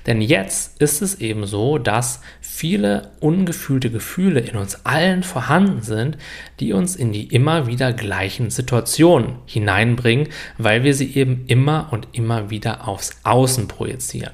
Denn 0.07 0.21
jetzt 0.21 0.81
ist 0.81 1.01
es 1.01 1.21
eben 1.21 1.45
so, 1.45 1.77
dass 1.77 2.21
viele 2.41 3.11
ungefühlte 3.19 3.91
Gefühle 3.91 4.39
in 4.39 4.57
uns 4.57 4.85
allen 4.85 5.23
vorhanden 5.23 5.81
sind, 5.81 6.17
die 6.59 6.73
uns 6.73 6.95
in 6.95 7.11
die 7.11 7.27
immer 7.27 7.67
wieder 7.67 7.93
gleichen 7.93 8.49
Situationen 8.49 9.35
hineinbringen, 9.45 10.29
weil 10.57 10.83
wir 10.83 10.93
sie 10.93 11.15
eben 11.15 11.45
immer 11.47 11.89
und 11.91 12.07
immer 12.13 12.49
wieder 12.49 12.87
aufs 12.87 13.19
Außen 13.23 13.67
projizieren. 13.67 14.33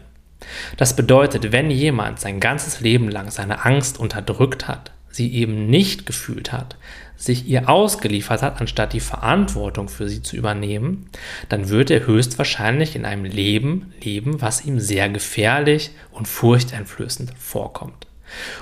Das 0.77 0.95
bedeutet, 0.95 1.51
wenn 1.51 1.69
jemand 1.69 2.19
sein 2.19 2.39
ganzes 2.39 2.79
Leben 2.81 3.09
lang 3.09 3.31
seine 3.31 3.65
Angst 3.65 3.99
unterdrückt 3.99 4.67
hat, 4.67 4.91
sie 5.09 5.33
eben 5.33 5.67
nicht 5.67 6.05
gefühlt 6.05 6.51
hat, 6.51 6.77
sich 7.17 7.47
ihr 7.47 7.67
ausgeliefert 7.67 8.43
hat, 8.43 8.61
anstatt 8.61 8.93
die 8.93 8.99
Verantwortung 8.99 9.89
für 9.89 10.07
sie 10.07 10.21
zu 10.21 10.37
übernehmen, 10.37 11.09
dann 11.49 11.69
wird 11.69 11.89
er 11.89 12.05
höchstwahrscheinlich 12.05 12.95
in 12.95 13.05
einem 13.05 13.25
Leben 13.25 13.93
leben, 14.01 14.41
was 14.41 14.63
ihm 14.63 14.79
sehr 14.79 15.09
gefährlich 15.09 15.91
und 16.11 16.27
furchteinflößend 16.27 17.33
vorkommt. 17.37 18.07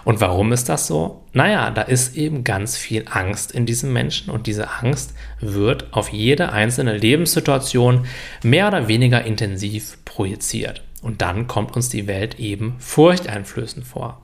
Und 0.03 0.21
warum 0.21 0.53
ist 0.53 0.69
das 0.69 0.87
so? 0.87 1.23
Naja, 1.33 1.71
da 1.71 1.81
ist 1.81 2.15
eben 2.15 2.43
ganz 2.43 2.77
viel 2.77 3.05
Angst 3.09 3.51
in 3.51 3.65
diesem 3.65 3.91
Menschen 3.91 4.29
und 4.29 4.47
diese 4.47 4.69
Angst 4.69 5.13
wird 5.39 5.91
auf 5.91 6.09
jede 6.09 6.51
einzelne 6.51 6.95
Lebenssituation 6.95 8.05
mehr 8.43 8.67
oder 8.67 8.87
weniger 8.87 9.25
intensiv 9.25 9.97
projiziert. 10.05 10.83
Und 11.05 11.21
dann 11.21 11.45
kommt 11.45 11.75
uns 11.75 11.89
die 11.89 12.07
Welt 12.07 12.39
eben 12.39 12.77
furchteinflößend 12.79 13.85
vor. 13.85 14.19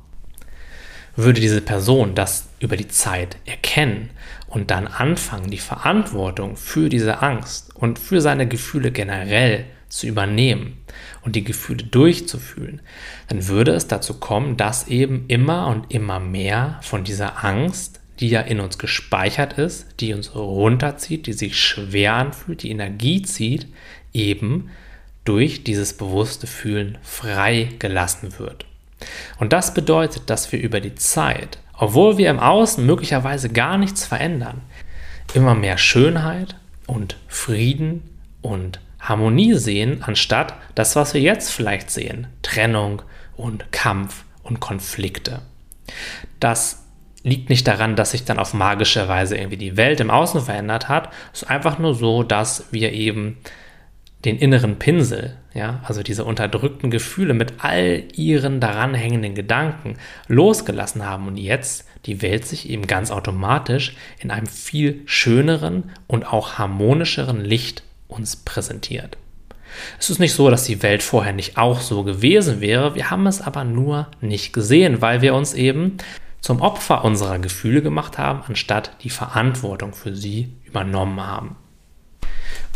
Würde 1.15 1.39
diese 1.39 1.61
Person 1.61 2.15
das 2.15 2.47
über 2.59 2.75
die 2.75 2.88
Zeit 2.88 3.38
erkennen 3.45 4.09
und 4.47 4.71
dann 4.71 4.88
anfangen, 4.88 5.51
die 5.51 5.59
Verantwortung 5.59 6.57
für 6.57 6.89
diese 6.89 7.21
Angst 7.21 7.75
und 7.75 8.00
für 8.00 8.19
seine 8.19 8.47
Gefühle 8.47 8.91
generell 8.91 9.65
zu 9.89 10.07
übernehmen 10.07 10.77
und 11.21 11.35
die 11.35 11.43
Gefühle 11.43 11.83
durchzufühlen, 11.83 12.81
dann 13.27 13.47
würde 13.47 13.73
es 13.73 13.85
dazu 13.85 14.15
kommen, 14.15 14.57
dass 14.57 14.88
eben 14.88 15.25
immer 15.27 15.67
und 15.67 15.93
immer 15.93 16.19
mehr 16.19 16.79
von 16.81 17.03
dieser 17.03 17.45
Angst, 17.45 18.00
die 18.19 18.29
ja 18.29 18.41
in 18.41 18.59
uns 18.59 18.79
gespeichert 18.79 19.53
ist, 19.53 19.85
die 20.00 20.15
uns 20.15 20.33
runterzieht, 20.33 21.27
die 21.27 21.33
sich 21.33 21.59
schwer 21.59 22.15
anfühlt, 22.15 22.63
die 22.63 22.71
Energie 22.71 23.21
zieht, 23.21 23.67
eben 24.13 24.71
durch 25.25 25.63
dieses 25.63 25.93
bewusste 25.93 26.47
Fühlen 26.47 26.97
frei 27.01 27.69
gelassen 27.79 28.39
wird. 28.39 28.65
Und 29.39 29.53
das 29.53 29.73
bedeutet, 29.73 30.29
dass 30.29 30.51
wir 30.51 30.59
über 30.59 30.79
die 30.79 30.95
Zeit, 30.95 31.59
obwohl 31.77 32.17
wir 32.17 32.29
im 32.29 32.39
Außen 32.39 32.85
möglicherweise 32.85 33.49
gar 33.49 33.77
nichts 33.77 34.05
verändern, 34.05 34.61
immer 35.33 35.55
mehr 35.55 35.77
Schönheit 35.77 36.55
und 36.87 37.17
Frieden 37.27 38.03
und 38.41 38.79
Harmonie 38.99 39.55
sehen, 39.55 40.03
anstatt 40.03 40.53
das, 40.75 40.95
was 40.95 41.13
wir 41.13 41.21
jetzt 41.21 41.51
vielleicht 41.51 41.89
sehen, 41.89 42.27
Trennung 42.43 43.01
und 43.35 43.71
Kampf 43.71 44.23
und 44.43 44.59
Konflikte. 44.59 45.41
Das 46.39 46.83
liegt 47.23 47.49
nicht 47.49 47.67
daran, 47.67 47.95
dass 47.95 48.11
sich 48.11 48.25
dann 48.25 48.39
auf 48.39 48.53
magische 48.53 49.07
Weise 49.07 49.37
irgendwie 49.37 49.57
die 49.57 49.77
Welt 49.77 49.99
im 49.99 50.11
Außen 50.11 50.41
verändert 50.41 50.89
hat. 50.89 51.09
Es 51.33 51.43
ist 51.43 51.49
einfach 51.49 51.77
nur 51.79 51.95
so, 51.95 52.23
dass 52.23 52.65
wir 52.71 52.93
eben 52.93 53.37
den 54.25 54.37
inneren 54.37 54.77
Pinsel, 54.77 55.37
ja, 55.53 55.81
also 55.83 56.03
diese 56.03 56.25
unterdrückten 56.25 56.91
Gefühle 56.91 57.33
mit 57.33 57.55
all 57.59 58.03
ihren 58.13 58.59
daran 58.59 58.93
hängenden 58.93 59.35
Gedanken 59.35 59.95
losgelassen 60.27 61.05
haben 61.05 61.27
und 61.27 61.37
jetzt 61.37 61.87
die 62.05 62.21
Welt 62.21 62.45
sich 62.45 62.69
eben 62.69 62.87
ganz 62.87 63.11
automatisch 63.11 63.95
in 64.19 64.31
einem 64.31 64.47
viel 64.47 65.01
schöneren 65.05 65.91
und 66.07 66.25
auch 66.25 66.57
harmonischeren 66.57 67.43
Licht 67.43 67.83
uns 68.07 68.35
präsentiert. 68.35 69.17
Es 69.99 70.09
ist 70.09 70.19
nicht 70.19 70.33
so, 70.33 70.49
dass 70.49 70.65
die 70.65 70.83
Welt 70.83 71.01
vorher 71.01 71.33
nicht 71.33 71.57
auch 71.57 71.79
so 71.79 72.03
gewesen 72.03 72.61
wäre, 72.61 72.95
wir 72.95 73.09
haben 73.09 73.25
es 73.27 73.41
aber 73.41 73.63
nur 73.63 74.07
nicht 74.19 74.53
gesehen, 74.53 75.01
weil 75.01 75.21
wir 75.21 75.33
uns 75.33 75.53
eben 75.53 75.97
zum 76.41 76.61
Opfer 76.61 77.03
unserer 77.05 77.39
Gefühle 77.39 77.81
gemacht 77.81 78.17
haben, 78.17 78.41
anstatt 78.47 78.91
die 79.03 79.09
Verantwortung 79.09 79.93
für 79.93 80.15
sie 80.15 80.53
übernommen 80.65 81.21
haben. 81.21 81.55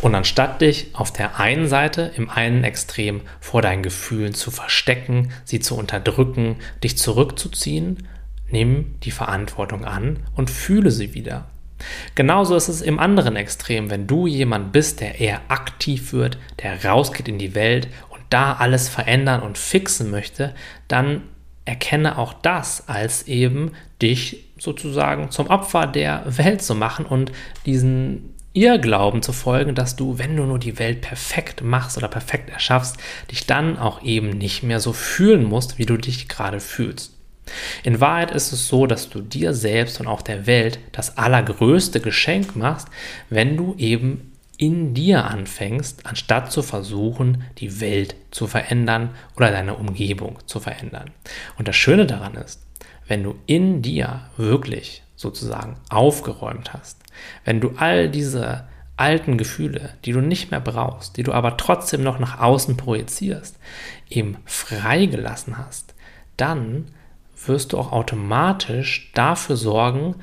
Und 0.06 0.14
anstatt 0.14 0.62
dich 0.62 0.92
auf 0.94 1.12
der 1.12 1.40
einen 1.40 1.68
Seite 1.68 2.12
im 2.16 2.30
einen 2.30 2.64
Extrem 2.64 3.22
vor 3.40 3.64
deinen 3.64 3.82
Gefühlen 3.82 4.36
zu 4.36 4.52
verstecken, 4.52 5.32
sie 5.46 5.60
zu 5.60 5.76
unterdrücken, 5.76 6.58
dich 6.84 6.96
zurückzuziehen, 6.96 8.08
Nimm 8.48 9.00
die 9.02 9.10
Verantwortung 9.10 9.86
an 9.86 10.20
und 10.36 10.52
fühle 10.52 10.92
sie 10.92 11.16
wieder. 11.16 11.48
Genauso 12.14 12.56
ist 12.56 12.68
es 12.68 12.82
im 12.82 13.00
anderen 13.00 13.36
Extrem, 13.36 13.90
wenn 13.90 14.06
du 14.06 14.28
jemand 14.28 14.72
bist, 14.72 15.02
der 15.02 15.20
eher 15.20 15.42
aktiv 15.48 16.14
wird, 16.14 16.38
der 16.62 16.86
rausgeht 16.86 17.28
in 17.28 17.40
die 17.40 17.56
Welt 17.56 17.88
und 18.10 18.22
da 18.30 18.54
alles 18.54 18.88
verändern 18.88 19.42
und 19.42 19.58
fixen 19.58 20.12
möchte, 20.12 20.54
dann 20.88 21.24
erkenne 21.66 22.20
auch 22.20 22.34
das 22.34 22.88
als 22.88 23.24
eben 23.24 23.72
dich 24.00 24.46
sozusagen 24.60 25.32
zum 25.32 25.48
Opfer 25.48 25.88
der 25.88 26.24
Welt 26.38 26.62
zu 26.62 26.76
machen 26.76 27.08
und 27.08 27.32
diesen 27.66 28.35
Irrglauben 28.56 29.22
zu 29.22 29.34
folgen, 29.34 29.76
dass 29.76 29.96
du, 29.96 30.18
wenn 30.18 30.36
du 30.38 30.44
nur 30.44 30.60
die 30.60 30.80
Welt 30.80 31.02
perfekt 31.02 31.62
machst 31.62 31.98
oder 31.98 32.08
perfekt 32.08 32.50
erschaffst, 32.50 32.98
dich 33.30 33.46
dann 33.46 33.78
auch 33.78 34.02
eben 34.02 34.30
nicht 34.30 34.64
mehr 34.64 34.80
so 34.80 34.94
fühlen 34.94 35.44
musst, 35.44 35.78
wie 35.78 35.86
du 35.86 35.98
dich 35.98 36.30
gerade 36.30 36.62
fühlst. 36.62 37.14
In 37.84 38.00
Wahrheit 38.00 38.32
ist 38.32 38.54
es 38.54 38.68
so, 38.68 38.88
dass 38.88 39.10
du 39.10 39.22
dir 39.22 39.54
selbst 39.54 40.00
und 40.00 40.08
auch 40.08 40.22
der 40.22 40.48
Welt 40.48 40.80
das 40.94 41.18
allergrößte 41.18 42.00
Geschenk 42.00 42.56
machst, 42.56 42.88
wenn 43.30 43.58
du 43.58 43.76
eben 43.78 44.32
in 44.58 44.94
dir 44.94 45.26
anfängst, 45.26 46.06
anstatt 46.06 46.52
zu 46.52 46.64
versuchen, 46.64 47.44
die 47.58 47.82
Welt 47.82 48.16
zu 48.32 48.48
verändern 48.48 49.10
oder 49.36 49.52
deine 49.52 49.76
Umgebung 49.76 50.40
zu 50.46 50.62
verändern. 50.62 51.12
Und 51.58 51.68
das 51.68 51.76
Schöne 51.76 52.06
daran 52.06 52.36
ist, 52.36 52.62
wenn 53.06 53.22
du 53.22 53.36
in 53.46 53.82
dir 53.82 54.30
wirklich 54.38 55.04
sozusagen 55.16 55.78
aufgeräumt 55.90 56.74
hast, 56.74 57.05
wenn 57.44 57.62
du 57.62 57.74
all 57.78 58.10
diese 58.10 58.66
alten 58.98 59.38
Gefühle, 59.38 59.92
die 60.06 60.14
du 60.14 60.22
nicht 60.22 60.52
mehr 60.52 60.62
brauchst, 60.62 61.18
die 61.18 61.24
du 61.24 61.34
aber 61.34 61.58
trotzdem 61.58 62.04
noch 62.04 62.20
nach 62.20 62.40
außen 62.40 62.78
projizierst, 62.78 63.58
eben 64.10 64.38
freigelassen 64.46 65.58
hast, 65.58 65.94
dann 66.38 66.86
wirst 67.46 67.74
du 67.74 67.78
auch 67.78 67.92
automatisch 67.92 69.12
dafür 69.14 69.58
sorgen, 69.58 70.16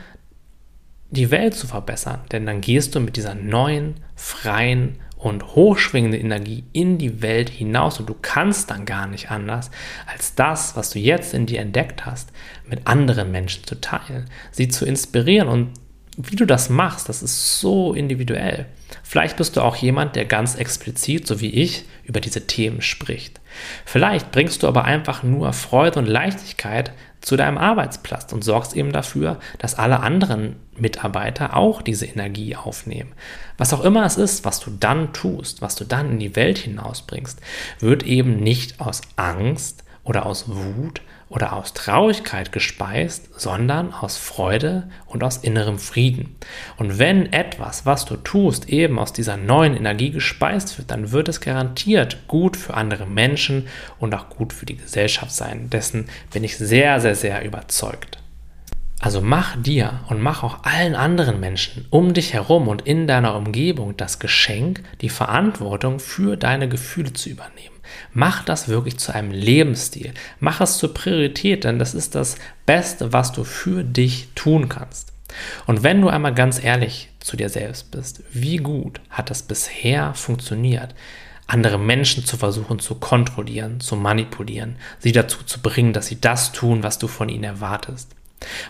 die 1.11 1.31
Welt 1.31 1.55
zu 1.55 1.67
verbessern. 1.67 2.21
Denn 2.33 2.47
dann 2.47 2.61
gehst 2.61 2.95
du 2.95 3.01
mit 3.01 3.17
dieser 3.17 3.35
neuen, 3.35 3.97
freien 4.17 4.99
und 5.23 5.55
hochschwingenden 5.55 6.21
Energie 6.21 6.65
in 6.73 6.99
die 6.99 7.23
Welt 7.23 7.49
hinaus 7.49 8.01
und 8.01 8.09
du 8.09 8.17
kannst 8.21 8.71
dann 8.71 8.85
gar 8.87 9.07
nicht 9.07 9.31
anders, 9.31 9.71
als 10.07 10.35
das, 10.35 10.75
was 10.75 10.91
du 10.91 10.99
jetzt 10.99 11.33
in 11.33 11.47
dir 11.47 11.61
entdeckt 11.61 12.07
hast, 12.07 12.33
mit 12.67 12.87
anderen 12.87 13.31
Menschen 13.31 13.65
zu 13.65 13.81
teilen, 13.81 14.29
sie 14.51 14.69
zu 14.69 14.85
inspirieren 14.85 15.49
und 15.49 15.71
wie 16.17 16.37
du 16.37 16.47
das 16.47 16.69
machst, 16.69 17.09
das 17.09 17.23
ist 17.23 17.61
so 17.61 17.95
individuell. 17.95 18.67
Vielleicht 19.03 19.37
bist 19.37 19.57
du 19.57 19.63
auch 19.63 19.77
jemand, 19.77 20.15
der 20.15 20.27
ganz 20.27 20.57
explizit, 20.57 21.27
so 21.27 21.41
wie 21.41 21.51
ich, 21.51 21.85
über 22.05 22.21
diese 22.21 22.47
Themen 22.47 22.83
spricht. 22.83 23.41
Vielleicht 23.87 24.31
bringst 24.31 24.63
du 24.63 24.69
aber 24.69 24.85
einfach 24.85 25.23
nur 25.23 25.53
Freude 25.53 25.99
und 25.99 26.07
Leichtigkeit 26.07 26.93
zu 27.23 27.37
deinem 27.37 27.57
Arbeitsplatz 27.57 28.33
und 28.33 28.43
sorgst 28.43 28.77
eben 28.77 28.93
dafür, 28.93 29.39
dass 29.59 29.79
alle 29.79 30.01
anderen 30.01 30.57
Mitarbeiter 30.77 31.57
auch 31.57 31.81
diese 31.81 32.07
Energie 32.07 32.57
aufnehmen. 32.57 33.13
Was 33.57 33.73
auch 33.73 33.85
immer 33.85 34.05
es 34.05 34.17
ist, 34.17 34.45
was 34.45 34.61
du 34.61 34.71
dann 34.71 35.13
tust, 35.13 35.63
was 35.63 35.77
du 35.77 35.85
dann 35.85 36.13
in 36.13 36.19
die 36.19 36.37
Welt 36.37 36.59
hinausbringst, 36.59 37.41
wird 37.79 38.03
eben 38.03 38.37
nicht 38.37 38.81
aus 38.81 39.03
Angst 39.17 39.85
oder 40.05 40.27
aus 40.27 40.47
Wut 40.49 41.01
oder 41.33 41.55
aus 41.55 41.73
Traurigkeit 41.73 42.53
gespeist, 42.53 43.29
sondern 43.41 43.93
aus 43.95 44.19
Freude 44.19 44.89
und 45.07 45.25
aus 45.25 45.39
innerem 45.39 45.79
Frieden. 45.79 46.37
Und 46.77 46.99
wenn 46.99 47.33
etwas, 47.33 47.87
was 47.87 48.05
du 48.05 48.17
tust, 48.17 48.69
eben 48.69 48.99
aus 48.99 49.15
dieser 49.15 49.39
neuen 49.39 49.75
Energie 49.75 50.11
gespeist 50.11 50.77
wird, 50.77 50.91
dann 50.91 51.11
wird 51.11 51.31
es 51.31 51.41
garantiert 51.41 52.29
gut 52.29 52.57
für 52.57 52.75
andere 52.75 53.07
Menschen 53.07 53.67
und 53.99 54.15
auch 54.15 54.29
gut 54.29 54.53
für 54.53 54.67
die 54.67 54.77
Gesellschaft 54.77 55.33
sein. 55.33 55.71
Dessen 55.71 56.07
bin 56.33 56.45
ich 56.45 56.59
sehr, 56.59 57.01
sehr, 57.01 57.15
sehr 57.15 57.43
überzeugt. 57.45 58.19
Also 59.01 59.23
mach 59.23 59.57
dir 59.61 60.01
und 60.11 60.21
mach 60.21 60.43
auch 60.43 60.59
allen 60.65 60.95
anderen 60.95 61.41
Menschen 61.41 61.87
um 61.91 62.13
dich 62.13 62.35
herum 62.35 62.69
und 62.69 62.83
in 62.83 63.07
deiner 63.07 63.35
Umgebung 63.35 63.97
das 63.97 64.19
Geschenk, 64.19 64.83
die 65.01 65.09
Verantwortung 65.09 65.99
für 65.99 66.37
deine 66.37 66.69
Gefühle 66.69 67.13
zu 67.15 67.31
übernehmen. 67.31 67.72
Mach 68.13 68.45
das 68.45 68.69
wirklich 68.69 68.99
zu 68.99 69.15
einem 69.15 69.31
Lebensstil. 69.31 70.13
Mach 70.41 70.61
es 70.61 70.79
zur 70.79 70.95
Priorität, 70.95 71.65
denn 71.65 71.79
das 71.79 71.95
ist 71.95 72.15
das 72.15 72.37
Beste, 72.67 73.13
was 73.13 73.33
du 73.33 73.45
für 73.45 73.85
dich 73.85 74.29
tun 74.35 74.69
kannst. 74.69 75.13
Und 75.67 75.83
wenn 75.83 76.01
du 76.01 76.09
einmal 76.09 76.35
ganz 76.35 76.63
ehrlich 76.63 77.09
zu 77.21 77.37
dir 77.37 77.49
selbst 77.49 77.91
bist, 77.91 78.23
wie 78.33 78.57
gut 78.57 79.01
hat 79.11 79.31
das 79.31 79.43
bisher 79.43 80.15
funktioniert, 80.15 80.95
andere 81.47 81.79
Menschen 81.79 82.25
zu 82.25 82.37
versuchen 82.37 82.79
zu 82.79 82.95
kontrollieren, 82.95 83.81
zu 83.81 83.97
manipulieren, 83.97 84.77
sie 84.99 85.13
dazu 85.13 85.43
zu 85.45 85.61
bringen, 85.61 85.93
dass 85.93 86.07
sie 86.07 86.21
das 86.21 86.53
tun, 86.53 86.83
was 86.83 86.99
du 86.99 87.09
von 87.09 87.29
ihnen 87.29 87.45
erwartest. 87.45 88.15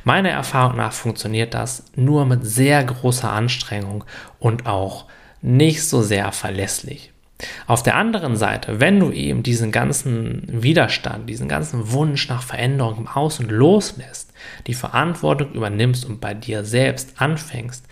Meiner 0.04 0.30
Erfahrung 0.30 0.76
nach 0.76 0.92
funktioniert 0.92 1.54
das 1.54 1.84
nur 1.94 2.26
mit 2.26 2.44
sehr 2.44 2.82
großer 2.84 3.30
Anstrengung 3.30 4.04
und 4.38 4.66
auch 4.66 5.06
nicht 5.40 5.86
so 5.86 6.02
sehr 6.02 6.30
verlässlich. 6.32 7.11
Auf 7.66 7.82
der 7.82 7.96
anderen 7.96 8.36
Seite, 8.36 8.80
wenn 8.80 9.00
du 9.00 9.10
eben 9.10 9.42
diesen 9.42 9.72
ganzen 9.72 10.46
Widerstand, 10.48 11.28
diesen 11.28 11.48
ganzen 11.48 11.92
Wunsch 11.92 12.28
nach 12.28 12.42
Veränderung 12.42 12.98
im 12.98 13.08
Außen 13.08 13.48
loslässt, 13.48 14.32
die 14.66 14.74
Verantwortung 14.74 15.52
übernimmst 15.52 16.04
und 16.04 16.20
bei 16.20 16.34
dir 16.34 16.64
selbst 16.64 17.20
anfängst, 17.20 17.86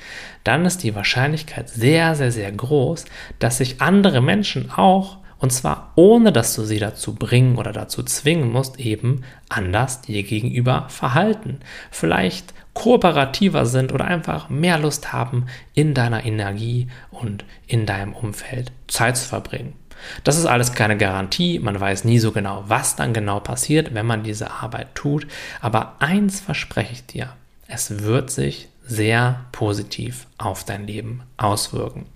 dann 0.44 0.64
ist 0.64 0.82
die 0.82 0.94
Wahrscheinlichkeit 0.94 1.68
sehr, 1.68 2.14
sehr, 2.14 2.32
sehr 2.32 2.50
groß, 2.50 3.04
dass 3.38 3.58
sich 3.58 3.80
andere 3.80 4.20
Menschen 4.20 4.70
auch, 4.70 5.18
und 5.38 5.52
zwar 5.52 5.92
ohne 5.96 6.32
dass 6.32 6.54
du 6.54 6.64
sie 6.64 6.78
dazu 6.78 7.14
bringen 7.14 7.56
oder 7.56 7.72
dazu 7.72 8.02
zwingen 8.02 8.50
musst, 8.52 8.78
eben 8.78 9.22
anders 9.48 10.02
dir 10.02 10.22
gegenüber 10.22 10.86
verhalten. 10.88 11.60
Vielleicht 11.90 12.52
kooperativer 12.80 13.66
sind 13.66 13.92
oder 13.92 14.06
einfach 14.06 14.48
mehr 14.48 14.78
Lust 14.78 15.12
haben, 15.12 15.44
in 15.74 15.92
deiner 15.92 16.24
Energie 16.24 16.88
und 17.10 17.44
in 17.66 17.84
deinem 17.84 18.14
Umfeld 18.14 18.72
Zeit 18.88 19.18
zu 19.18 19.28
verbringen. 19.28 19.74
Das 20.24 20.38
ist 20.38 20.46
alles 20.46 20.72
keine 20.72 20.96
Garantie, 20.96 21.58
man 21.58 21.78
weiß 21.78 22.04
nie 22.04 22.18
so 22.18 22.32
genau, 22.32 22.64
was 22.68 22.96
dann 22.96 23.12
genau 23.12 23.38
passiert, 23.38 23.92
wenn 23.92 24.06
man 24.06 24.22
diese 24.22 24.50
Arbeit 24.50 24.94
tut, 24.94 25.26
aber 25.60 25.96
eins 25.98 26.40
verspreche 26.40 26.94
ich 26.94 27.04
dir, 27.04 27.34
es 27.68 28.02
wird 28.02 28.30
sich 28.30 28.68
sehr 28.82 29.44
positiv 29.52 30.26
auf 30.38 30.64
dein 30.64 30.86
Leben 30.86 31.22
auswirken. 31.36 32.06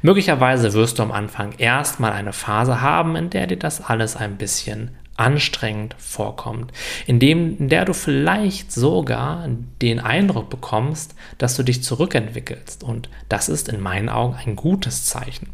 Möglicherweise 0.00 0.72
wirst 0.72 0.98
du 0.98 1.02
am 1.02 1.12
Anfang 1.12 1.52
erstmal 1.58 2.12
eine 2.12 2.32
Phase 2.32 2.80
haben, 2.80 3.14
in 3.14 3.28
der 3.28 3.46
dir 3.46 3.58
das 3.58 3.84
alles 3.84 4.16
ein 4.16 4.38
bisschen 4.38 4.92
anstrengend 5.16 5.94
vorkommt, 5.98 6.72
in, 7.06 7.18
dem, 7.18 7.58
in 7.58 7.68
der 7.68 7.84
du 7.84 7.92
vielleicht 7.92 8.72
sogar 8.72 9.48
den 9.80 10.00
Eindruck 10.00 10.50
bekommst, 10.50 11.14
dass 11.38 11.56
du 11.56 11.62
dich 11.62 11.82
zurückentwickelst. 11.82 12.82
Und 12.82 13.08
das 13.28 13.48
ist 13.48 13.68
in 13.68 13.80
meinen 13.80 14.08
Augen 14.08 14.34
ein 14.34 14.56
gutes 14.56 15.04
Zeichen. 15.04 15.50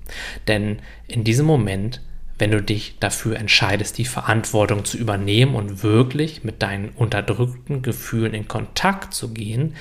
Denn 0.47 0.79
in 1.07 1.25
diesem 1.25 1.47
Moment, 1.47 2.01
wenn 2.39 2.53
du 2.53 2.63
dich 2.63 2.99
dafür 3.01 3.37
entscheidest, 3.37 3.99
die 3.99 4.05
Verantwortung 4.05 4.85
zu 4.85 4.97
übernehmen 4.97 5.57
und 5.57 5.83
wirklich 5.83 6.45
mit 6.45 6.63
deinen 6.63 6.91
unterdrückten 6.91 7.83
Gefühlen 7.83 8.35
in 8.35 8.47
Kontakt 8.47 9.13
zu 9.13 9.35
gehen, 9.35 9.75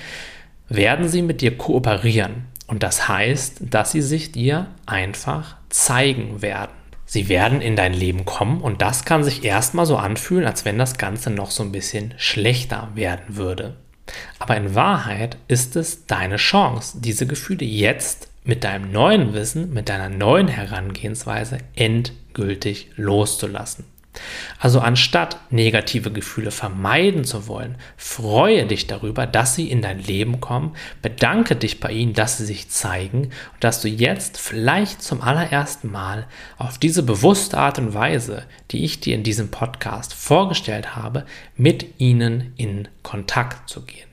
werden 0.70 1.08
sie 1.08 1.22
mit 1.22 1.42
dir 1.42 1.56
kooperieren. 1.56 2.46
Und 2.66 2.84
das 2.84 3.08
heißt, 3.08 3.62
dass 3.62 3.92
sie 3.92 4.02
sich 4.02 4.32
dir 4.32 4.68
einfach 4.86 5.56
zeigen 5.70 6.42
werden. 6.42 6.77
Sie 7.10 7.30
werden 7.30 7.62
in 7.62 7.78
dein 7.78 7.94
Leben 7.94 8.26
kommen 8.26 8.60
und 8.60 8.82
das 8.82 9.06
kann 9.06 9.24
sich 9.24 9.46
erstmal 9.46 9.86
so 9.86 9.96
anfühlen, 9.96 10.46
als 10.46 10.66
wenn 10.66 10.78
das 10.78 10.98
Ganze 10.98 11.30
noch 11.30 11.52
so 11.52 11.64
ein 11.64 11.72
bisschen 11.72 12.14
schlechter 12.18 12.90
werden 12.96 13.38
würde. 13.38 13.78
Aber 14.40 14.58
in 14.58 14.76
Wahrheit 14.76 15.38
ist 15.48 15.78
es 15.78 16.06
deine 16.06 16.36
Chance, 16.36 17.00
diese 17.00 17.26
Gefühle 17.26 17.66
jetzt 17.66 18.30
mit 18.44 18.66
deinem 18.66 18.92
neuen 18.92 19.34
Wissen, 19.34 19.74
mit 19.74 19.88
deiner 19.88 20.10
neuen 20.10 20.50
Herangehensweise 20.50 21.60
endgültig 21.76 22.92
loszulassen. 22.98 23.86
Also 24.60 24.80
anstatt 24.80 25.38
negative 25.52 26.12
Gefühle 26.12 26.52
vermeiden 26.52 27.24
zu 27.24 27.48
wollen, 27.48 27.76
freue 27.96 28.66
dich 28.66 28.88
darüber, 28.88 29.28
dass 29.28 29.56
sie 29.56 29.70
in 29.70 29.82
dein 29.82 30.00
Leben 30.00 30.42
kommen, 30.42 30.76
bedanke 31.02 31.56
dich 31.56 31.80
bei 31.80 31.92
ihnen, 31.92 32.14
dass 32.14 32.38
sie 32.38 32.46
sich 32.46 32.70
zeigen 32.70 33.26
und 33.26 33.64
dass 33.64 33.82
du 33.82 33.88
jetzt 33.88 34.40
vielleicht 34.40 35.02
zum 35.02 35.22
allerersten 35.22 35.92
Mal 35.92 36.28
auf 36.58 36.78
diese 36.78 37.04
bewusste 37.04 37.58
Art 37.58 37.80
und 37.80 37.94
Weise, 37.94 38.44
die 38.72 38.84
ich 38.84 39.00
dir 39.00 39.16
in 39.16 39.24
diesem 39.24 39.52
Podcast 39.52 40.14
vorgestellt 40.14 40.96
habe, 40.96 41.26
mit 41.56 42.00
ihnen 42.00 42.54
in 42.58 42.88
Kontakt 43.04 43.70
zu 43.70 43.86
gehen. 43.86 44.08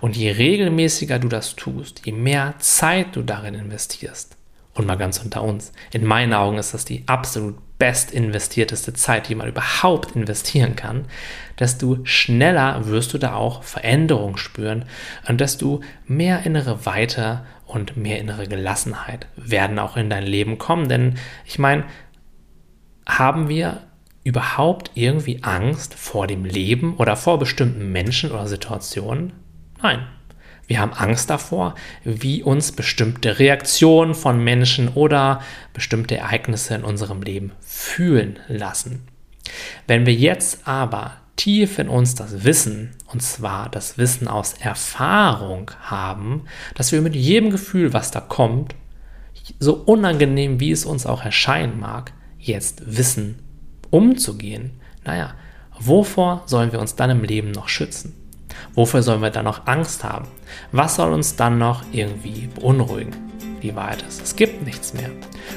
Und 0.00 0.16
je 0.16 0.30
regelmäßiger 0.30 1.18
du 1.18 1.28
das 1.28 1.56
tust, 1.56 2.02
je 2.04 2.12
mehr 2.12 2.54
Zeit 2.58 3.16
du 3.16 3.22
darin 3.22 3.54
investierst, 3.54 4.33
und 4.74 4.86
mal 4.86 4.96
ganz 4.96 5.18
unter 5.18 5.42
uns, 5.42 5.72
in 5.92 6.04
meinen 6.04 6.34
Augen 6.34 6.58
ist 6.58 6.74
das 6.74 6.84
die 6.84 7.04
absolut 7.06 7.56
best 7.78 8.12
investierteste 8.12 8.92
Zeit, 8.92 9.28
die 9.28 9.34
man 9.34 9.48
überhaupt 9.48 10.14
investieren 10.14 10.76
kann, 10.76 11.06
desto 11.58 11.98
schneller 12.04 12.86
wirst 12.86 13.12
du 13.14 13.18
da 13.18 13.34
auch 13.34 13.62
Veränderungen 13.62 14.36
spüren 14.36 14.84
und 15.28 15.40
desto 15.40 15.80
mehr 16.06 16.44
innere 16.46 16.86
Weite 16.86 17.44
und 17.66 17.96
mehr 17.96 18.20
innere 18.20 18.46
Gelassenheit 18.46 19.26
werden 19.36 19.78
auch 19.78 19.96
in 19.96 20.10
dein 20.10 20.24
Leben 20.24 20.58
kommen. 20.58 20.88
Denn 20.88 21.16
ich 21.44 21.58
meine, 21.58 21.84
haben 23.06 23.48
wir 23.48 23.82
überhaupt 24.22 24.92
irgendwie 24.94 25.42
Angst 25.42 25.94
vor 25.94 26.26
dem 26.26 26.44
Leben 26.44 26.96
oder 26.96 27.16
vor 27.16 27.38
bestimmten 27.38 27.92
Menschen 27.92 28.30
oder 28.30 28.46
Situationen? 28.46 29.32
Nein. 29.82 30.06
Wir 30.66 30.80
haben 30.80 30.92
Angst 30.94 31.28
davor, 31.30 31.74
wie 32.04 32.42
uns 32.42 32.72
bestimmte 32.72 33.38
Reaktionen 33.38 34.14
von 34.14 34.42
Menschen 34.42 34.88
oder 34.88 35.42
bestimmte 35.72 36.16
Ereignisse 36.16 36.74
in 36.74 36.84
unserem 36.84 37.22
Leben 37.22 37.52
fühlen 37.60 38.38
lassen. 38.48 39.06
Wenn 39.86 40.06
wir 40.06 40.14
jetzt 40.14 40.66
aber 40.66 41.12
tief 41.36 41.78
in 41.78 41.88
uns 41.88 42.14
das 42.14 42.44
Wissen, 42.44 42.92
und 43.12 43.22
zwar 43.22 43.68
das 43.68 43.98
Wissen 43.98 44.28
aus 44.28 44.54
Erfahrung 44.54 45.70
haben, 45.82 46.44
dass 46.74 46.92
wir 46.92 47.02
mit 47.02 47.14
jedem 47.14 47.50
Gefühl, 47.50 47.92
was 47.92 48.10
da 48.10 48.20
kommt, 48.20 48.74
so 49.58 49.74
unangenehm 49.74 50.60
wie 50.60 50.70
es 50.70 50.86
uns 50.86 51.04
auch 51.06 51.22
erscheinen 51.22 51.78
mag, 51.78 52.12
jetzt 52.38 52.96
wissen, 52.96 53.40
umzugehen, 53.90 54.80
naja, 55.04 55.34
wovor 55.78 56.42
sollen 56.46 56.72
wir 56.72 56.80
uns 56.80 56.96
dann 56.96 57.10
im 57.10 57.24
Leben 57.24 57.50
noch 57.50 57.68
schützen? 57.68 58.14
Wofür 58.74 59.02
sollen 59.02 59.22
wir 59.22 59.30
dann 59.30 59.44
noch 59.44 59.66
Angst 59.66 60.04
haben? 60.04 60.26
Was 60.72 60.96
soll 60.96 61.12
uns 61.12 61.36
dann 61.36 61.58
noch 61.58 61.84
irgendwie 61.92 62.48
beunruhigen? 62.48 63.14
Die 63.62 63.74
Wahrheit 63.74 64.02
ist, 64.02 64.22
es 64.22 64.36
gibt 64.36 64.64
nichts 64.64 64.92
mehr. 64.94 65.10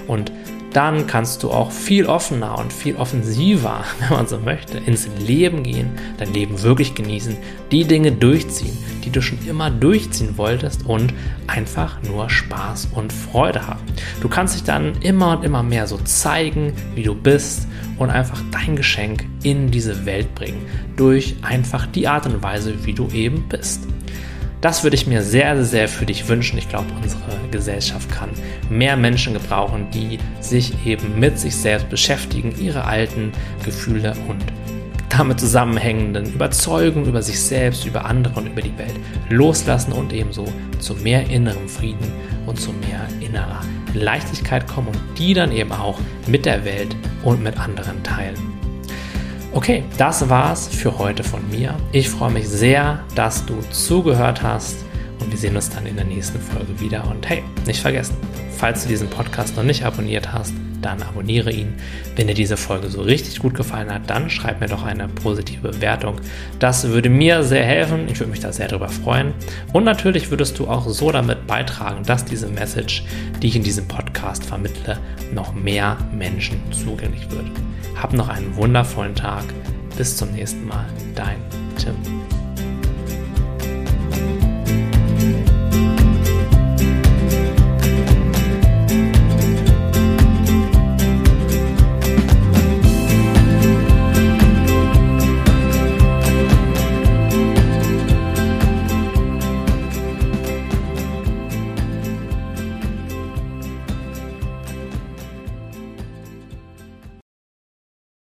Und 0.07 0.31
dann 0.73 1.07
kannst 1.07 1.43
du 1.43 1.51
auch 1.51 1.71
viel 1.71 2.05
offener 2.05 2.57
und 2.57 2.71
viel 2.71 2.95
offensiver, 2.95 3.83
wenn 3.99 4.17
man 4.17 4.27
so 4.27 4.39
möchte, 4.39 4.77
ins 4.77 5.07
Leben 5.19 5.63
gehen, 5.63 5.91
dein 6.17 6.33
Leben 6.33 6.61
wirklich 6.61 6.95
genießen, 6.95 7.37
die 7.71 7.85
Dinge 7.85 8.11
durchziehen, 8.11 8.77
die 9.03 9.09
du 9.09 9.21
schon 9.21 9.39
immer 9.47 9.71
durchziehen 9.71 10.37
wolltest 10.37 10.85
und 10.85 11.13
einfach 11.47 12.01
nur 12.03 12.29
Spaß 12.29 12.89
und 12.93 13.13
Freude 13.13 13.65
haben. 13.65 13.81
Du 14.21 14.27
kannst 14.27 14.55
dich 14.55 14.63
dann 14.63 14.93
immer 15.01 15.37
und 15.37 15.45
immer 15.45 15.63
mehr 15.63 15.87
so 15.87 15.97
zeigen, 15.97 16.73
wie 16.95 17.03
du 17.03 17.15
bist 17.15 17.67
und 17.97 18.09
einfach 18.09 18.41
dein 18.51 18.75
Geschenk 18.75 19.25
in 19.43 19.71
diese 19.71 20.05
Welt 20.05 20.33
bringen, 20.35 20.65
durch 20.95 21.35
einfach 21.41 21.87
die 21.87 22.07
Art 22.07 22.25
und 22.25 22.43
Weise, 22.43 22.85
wie 22.85 22.93
du 22.93 23.07
eben 23.09 23.47
bist. 23.49 23.87
Das 24.61 24.83
würde 24.83 24.95
ich 24.95 25.05
mir 25.05 25.21
sehr, 25.21 25.63
sehr 25.63 25.87
für 25.87 26.05
dich 26.05 26.27
wünschen. 26.27 26.57
Ich 26.57 26.67
glaube, 26.67 26.87
unsere 27.01 27.21
Gesellschaft 27.51 28.11
kann 28.11 28.29
mehr 28.69 28.97
Menschen 28.97 29.33
gebrauchen, 29.33 29.87
die 29.93 30.17
sich 30.39 30.73
eben 30.85 31.19
mit 31.19 31.37
sich 31.37 31.55
selbst 31.55 31.89
beschäftigen, 31.89 32.55
ihre 32.59 32.85
alten 32.85 33.31
Gefühle 33.63 34.15
und 34.27 34.43
damit 35.09 35.39
zusammenhängenden 35.39 36.33
Überzeugungen 36.33 37.07
über 37.07 37.21
sich 37.21 37.39
selbst, 37.39 37.85
über 37.85 38.05
andere 38.05 38.39
und 38.39 38.47
über 38.47 38.61
die 38.61 38.77
Welt 38.77 38.99
loslassen 39.29 39.93
und 39.93 40.11
ebenso 40.11 40.45
zu 40.79 40.95
mehr 40.95 41.29
innerem 41.29 41.69
Frieden 41.69 42.11
und 42.45 42.59
zu 42.59 42.71
mehr 42.71 43.07
innerer 43.19 43.61
Leichtigkeit 43.93 44.67
kommen 44.67 44.89
und 44.89 44.99
die 45.17 45.33
dann 45.33 45.51
eben 45.51 45.71
auch 45.71 45.99
mit 46.27 46.45
der 46.45 46.65
Welt 46.65 46.95
und 47.23 47.41
mit 47.41 47.57
anderen 47.59 48.03
teilen. 48.03 48.56
Okay, 49.57 49.83
das 49.97 50.29
war's 50.29 50.67
für 50.67 50.99
heute 50.99 51.23
von 51.23 51.41
mir. 51.49 51.73
Ich 51.91 52.09
freue 52.09 52.29
mich 52.29 52.47
sehr, 52.47 53.03
dass 53.15 53.43
du 53.43 53.55
zugehört 53.71 54.43
hast 54.43 54.85
und 55.19 55.31
wir 55.31 55.37
sehen 55.39 55.55
uns 55.55 55.71
dann 55.71 55.87
in 55.87 55.95
der 55.95 56.05
nächsten 56.05 56.39
Folge 56.39 56.79
wieder. 56.79 57.09
Und 57.09 57.27
hey, 57.27 57.41
nicht 57.65 57.81
vergessen, 57.81 58.15
falls 58.55 58.83
du 58.83 58.89
diesen 58.89 59.09
Podcast 59.09 59.57
noch 59.57 59.63
nicht 59.63 59.83
abonniert 59.83 60.31
hast, 60.31 60.53
dann 60.83 61.01
abonniere 61.01 61.51
ihn. 61.51 61.73
Wenn 62.15 62.27
dir 62.27 62.35
diese 62.35 62.55
Folge 62.55 62.87
so 62.89 63.01
richtig 63.01 63.39
gut 63.39 63.55
gefallen 63.55 63.91
hat, 63.91 64.07
dann 64.11 64.29
schreib 64.29 64.61
mir 64.61 64.67
doch 64.67 64.83
eine 64.83 65.07
positive 65.07 65.69
Bewertung. 65.69 66.21
Das 66.59 66.87
würde 66.89 67.09
mir 67.09 67.41
sehr 67.41 67.65
helfen. 67.65 68.07
Ich 68.11 68.19
würde 68.19 68.29
mich 68.29 68.41
da 68.41 68.53
sehr 68.53 68.67
darüber 68.67 68.89
freuen. 68.89 69.33
Und 69.73 69.85
natürlich 69.85 70.29
würdest 70.29 70.59
du 70.59 70.67
auch 70.67 70.87
so 70.87 71.11
damit 71.11 71.47
beitragen, 71.47 72.03
dass 72.03 72.23
diese 72.23 72.47
Message, 72.47 73.05
die 73.41 73.47
ich 73.47 73.55
in 73.55 73.63
diesem 73.63 73.87
Podcast 73.87 74.45
vermittle, 74.45 74.99
noch 75.33 75.55
mehr 75.55 75.97
Menschen 76.15 76.59
zugänglich 76.71 77.27
wird. 77.31 77.49
Hab 78.01 78.13
noch 78.13 78.29
einen 78.29 78.55
wundervollen 78.55 79.15
Tag. 79.15 79.43
Bis 79.97 80.15
zum 80.17 80.31
nächsten 80.31 80.67
Mal. 80.67 80.85
Dein 81.15 81.37
Tim. 81.77 81.95